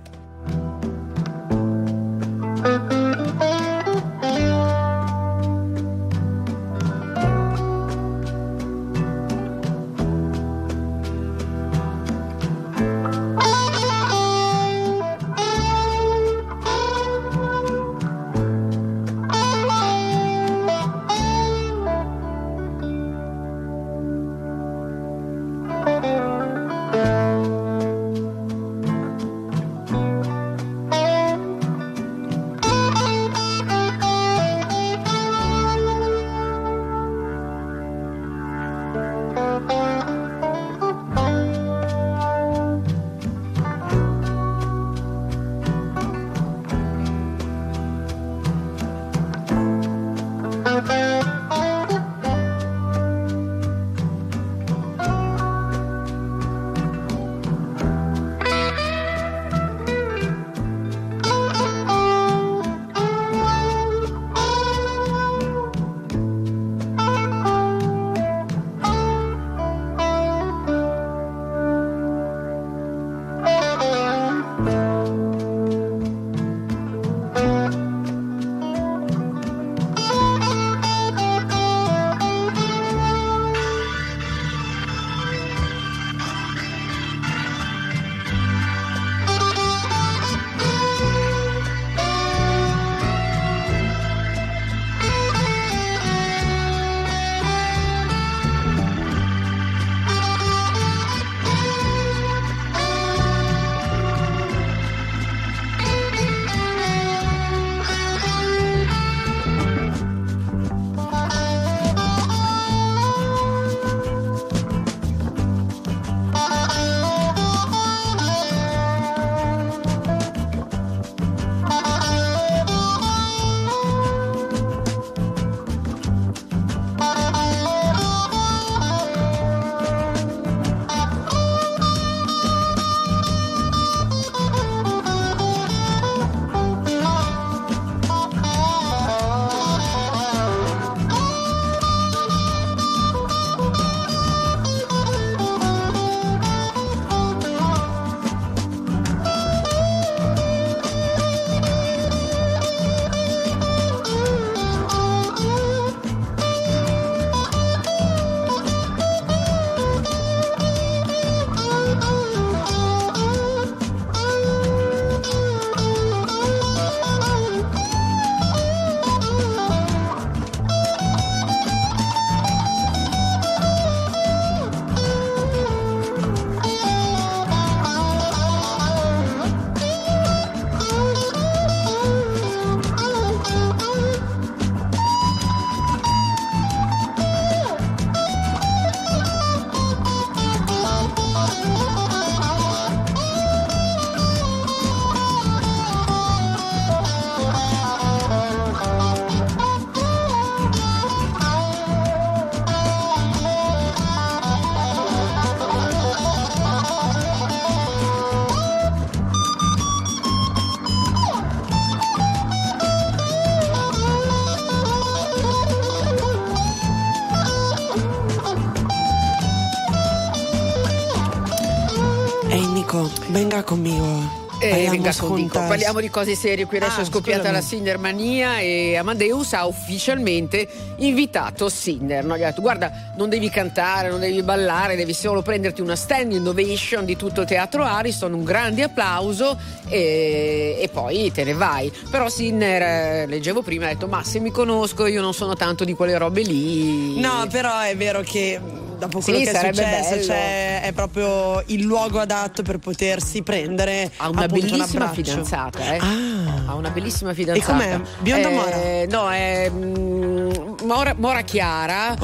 Juntas. 225.13 225.69
Parliamo 225.69 226.01
di 226.01 226.11
cose 226.11 226.35
serie. 226.35 226.65
Qui 226.67 226.77
adesso 226.79 227.01
Ah, 227.01 227.03
è 227.03 227.07
scoppiata 227.07 227.39
scusami. 227.49 227.57
la 227.57 227.63
Sinnermania 227.63 228.59
e 228.59 228.97
Amadeus 228.97 229.53
ha 229.53 229.67
ufficialmente 229.67 230.67
invitato 230.97 231.69
Sinner. 231.69 232.25
No? 232.25 232.37
Gli 232.37 232.43
ha 232.43 232.49
detto: 232.49 232.61
Guarda, 232.61 233.13
non 233.17 233.29
devi 233.29 233.49
cantare, 233.51 234.09
non 234.09 234.21
devi 234.21 234.43
ballare, 234.43 234.97
devi 234.97 235.13
solo 235.13 235.43
prenderti 235.43 235.81
una 235.81 235.97
standing 235.97 236.47
ovation 236.47 237.05
di 237.05 237.17
tutto 237.17 237.43
il 237.43 237.47
teatro 237.47 237.83
Ariston, 237.85 238.33
un 238.33 238.45
grande 238.45 238.83
applauso 238.83 239.59
e, 239.89 240.77
e 240.81 240.89
poi 240.89 241.31
te 241.33 241.45
ne 241.45 241.55
vai. 241.55 241.93
Però 242.11 242.29
Sinner, 242.29 242.83
eh, 242.83 243.27
leggevo 243.27 243.63
prima, 243.63 243.87
ha 243.87 243.89
detto: 243.89 244.07
Ma 244.07 244.23
se 244.25 244.39
mi 244.41 244.51
conosco, 244.51 245.07
io 245.07 245.21
non 245.21 245.35
sono 245.35 245.55
tanto 245.55 245.85
di 245.85 245.95
quelle 245.95 246.17
robe 246.19 246.43
lì. 246.43 247.19
No, 247.21 247.47
però 247.51 247.81
è 247.81 247.97
vero 247.97 248.21
che 248.23 248.61
dopo 249.01 249.21
quello 249.21 249.39
Sì, 249.41 249.45
che 249.45 249.51
è 249.51 249.73
successo 249.73 250.23
cioè, 250.23 250.83
è 250.83 250.93
proprio 250.93 251.63
il 251.67 251.83
luogo 251.83 252.21
adatto 252.21 252.63
per 252.63 252.79
potersi 252.79 253.43
prendere 253.43 254.11
Ha 254.19 254.29
una 254.29 254.43
appunto, 254.45 254.65
un 254.65 254.71
bellissima 254.71 255.05
abbraccio. 255.07 255.23
fidanzata, 255.31 255.95
eh. 255.95 255.99
Ah. 255.99 256.63
Ha 256.69 256.75
una 256.75 256.91
bellissima 256.91 257.35
fidanzata. 257.35 257.73
com'è? 257.73 258.01
Bionda 258.21 258.49
o 258.49 258.51
mora? 258.53 258.83
Eh, 258.83 259.07
No, 259.11 259.29
è 259.31 259.69
mm, 259.71 260.70
mora, 260.83 261.15
mora 261.17 261.43
chiara. 261.43 262.17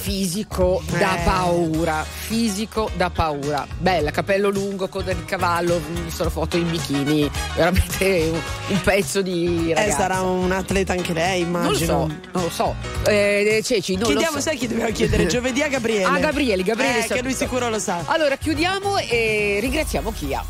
Fisico 0.00 0.82
da 0.98 1.18
Eh. 1.20 1.24
paura. 1.24 2.04
Fisico 2.04 2.90
da 2.96 3.10
paura. 3.10 3.66
Bella, 3.78 4.10
capello 4.10 4.48
lungo, 4.50 4.88
coda 4.88 5.12
di 5.12 5.24
cavallo, 5.24 5.80
mm, 5.80 6.08
sono 6.08 6.30
foto 6.30 6.56
in 6.56 6.70
bikini. 6.70 7.30
Veramente 7.54 8.30
un, 8.32 8.40
un 8.68 8.80
pezzo 8.82 9.22
di 9.22 9.70
Eh, 9.70 9.74
ragazza. 9.74 9.96
sarà 9.96 10.20
un 10.22 10.50
atleta 10.52 10.92
anche 10.92 11.12
lei, 11.12 11.42
Non 11.44 11.52
lo 11.52 11.58
immagino. 11.68 11.86
so, 11.86 12.06
non 12.32 12.42
lo 12.42 12.50
so. 12.50 12.74
Eh, 13.06 13.60
Ceci, 13.64 13.94
non 13.94 14.04
Chiediamo, 14.06 14.34
lo 14.36 14.40
so. 14.40 14.48
sai 14.48 14.56
chi 14.58 14.66
dobbiamo 14.68 14.92
chiedere? 14.92 15.26
Giovedì 15.28 15.62
a 15.62 15.68
Gabriele. 15.68 16.04
Ah, 16.04 16.18
Gabriele, 16.18 16.62
Gabriele. 16.62 16.98
Eh, 16.98 17.06
sa- 17.06 17.14
che 17.14 17.22
lui 17.22 17.34
sicuro 17.34 17.68
lo 17.68 17.78
sa. 17.78 18.02
Allora, 18.06 18.36
chiudiamo 18.36 18.98
e 18.98 19.58
ringraziamo 19.60 20.12
Chia 20.12 20.44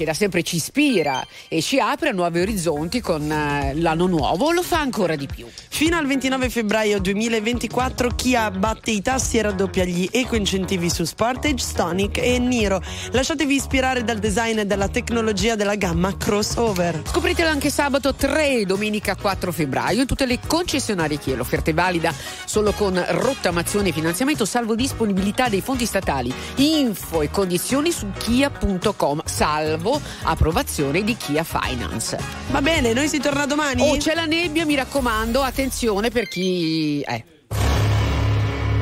che 0.00 0.06
da 0.06 0.14
sempre 0.14 0.42
ci 0.42 0.56
ispira 0.56 1.22
e 1.46 1.60
ci 1.60 1.78
apre 1.78 2.08
a 2.08 2.12
nuovi 2.12 2.40
orizzonti 2.40 3.02
con 3.02 3.30
eh, 3.30 3.74
l'anno 3.74 4.06
nuovo, 4.06 4.50
lo 4.50 4.62
fa 4.62 4.80
ancora 4.80 5.14
di 5.14 5.26
più. 5.26 5.46
Fino 5.52 5.98
al 5.98 6.06
29 6.06 6.48
febbraio 6.48 6.98
2024 7.00 8.08
Kia 8.16 8.50
batte 8.50 8.92
i 8.92 9.02
tassi 9.02 9.36
e 9.36 9.42
raddoppia 9.42 9.84
gli 9.84 10.08
eco-incentivi 10.10 10.88
su 10.88 11.04
Sportage, 11.04 11.58
Stonic 11.58 12.16
e 12.16 12.38
Niro. 12.38 12.80
Lasciatevi 13.12 13.54
ispirare 13.54 14.02
dal 14.02 14.18
design 14.18 14.60
e 14.60 14.64
dalla 14.64 14.88
tecnologia 14.88 15.54
della 15.54 15.74
gamma 15.74 16.16
crossover. 16.16 17.02
Scopritelo 17.04 17.50
anche 17.50 17.68
sabato 17.68 18.14
3 18.14 18.60
e 18.60 18.64
domenica 18.64 19.16
4 19.16 19.52
febbraio 19.52 20.00
in 20.00 20.06
tutte 20.06 20.24
le 20.24 20.38
concessionarie 20.46 21.18
Kia. 21.18 21.36
L'offerta 21.36 21.70
è 21.70 21.74
valida 21.74 22.14
solo 22.46 22.72
con 22.72 23.02
rottamazione 23.08 23.90
e 23.90 23.92
finanziamento 23.92 24.46
salvo 24.46 24.74
disponibilità 24.74 25.50
dei 25.50 25.60
fondi 25.60 25.84
statali. 25.84 26.32
Info 26.56 27.20
e 27.20 27.30
condizioni 27.30 27.92
su 27.92 28.06
kia.com 28.16 29.20
salvo 29.26 29.89
approvazione 30.22 31.02
di 31.02 31.16
Kia 31.16 31.44
Finance. 31.44 32.18
Va 32.50 32.60
bene, 32.60 32.92
noi 32.92 33.08
si 33.08 33.18
torna 33.18 33.46
domani. 33.46 33.88
Oh, 33.88 33.96
c'è 33.96 34.14
la 34.14 34.26
nebbia, 34.26 34.66
mi 34.66 34.74
raccomando, 34.74 35.42
attenzione 35.42 36.10
per 36.10 36.28
chi... 36.28 37.00
Eh. 37.00 37.24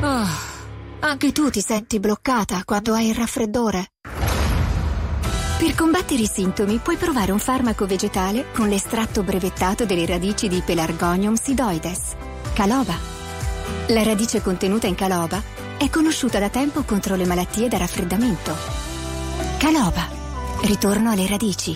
Oh, 0.01 0.27
anche 0.99 1.31
tu 1.31 1.49
ti 1.49 1.61
senti 1.61 1.99
bloccata 1.99 2.63
quando 2.65 2.93
hai 2.93 3.09
il 3.09 3.15
raffreddore. 3.15 3.91
Per 5.59 5.75
combattere 5.75 6.21
i 6.21 6.29
sintomi 6.31 6.77
puoi 6.77 6.95
provare 6.95 7.33
un 7.33 7.39
farmaco 7.39 7.85
vegetale 7.85 8.45
con 8.53 8.69
l'estratto 8.69 9.23
brevettato 9.23 9.85
delle 9.85 10.05
radici 10.05 10.47
di 10.47 10.61
Pelargonium 10.65 11.35
sidoides, 11.35 12.15
caloba. 12.53 12.95
La 13.87 14.03
radice 14.03 14.41
contenuta 14.41 14.87
in 14.87 14.95
caloba 14.95 15.41
è 15.77 15.89
conosciuta 15.89 16.39
da 16.39 16.49
tempo 16.49 16.83
contro 16.83 17.15
le 17.15 17.25
malattie 17.25 17.67
da 17.67 17.77
raffreddamento. 17.77 18.55
Caloba. 19.57 20.18
Ritorno 20.61 21.11
alle 21.11 21.25
radici. 21.25 21.73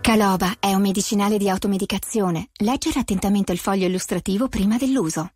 Caloba 0.00 0.56
è 0.58 0.74
un 0.74 0.80
medicinale 0.82 1.38
di 1.38 1.48
automedicazione. 1.48 2.48
Leggere 2.58 2.98
attentamente 2.98 3.52
il 3.52 3.58
foglio 3.58 3.86
illustrativo 3.86 4.48
prima 4.48 4.76
dell'uso. 4.76 5.30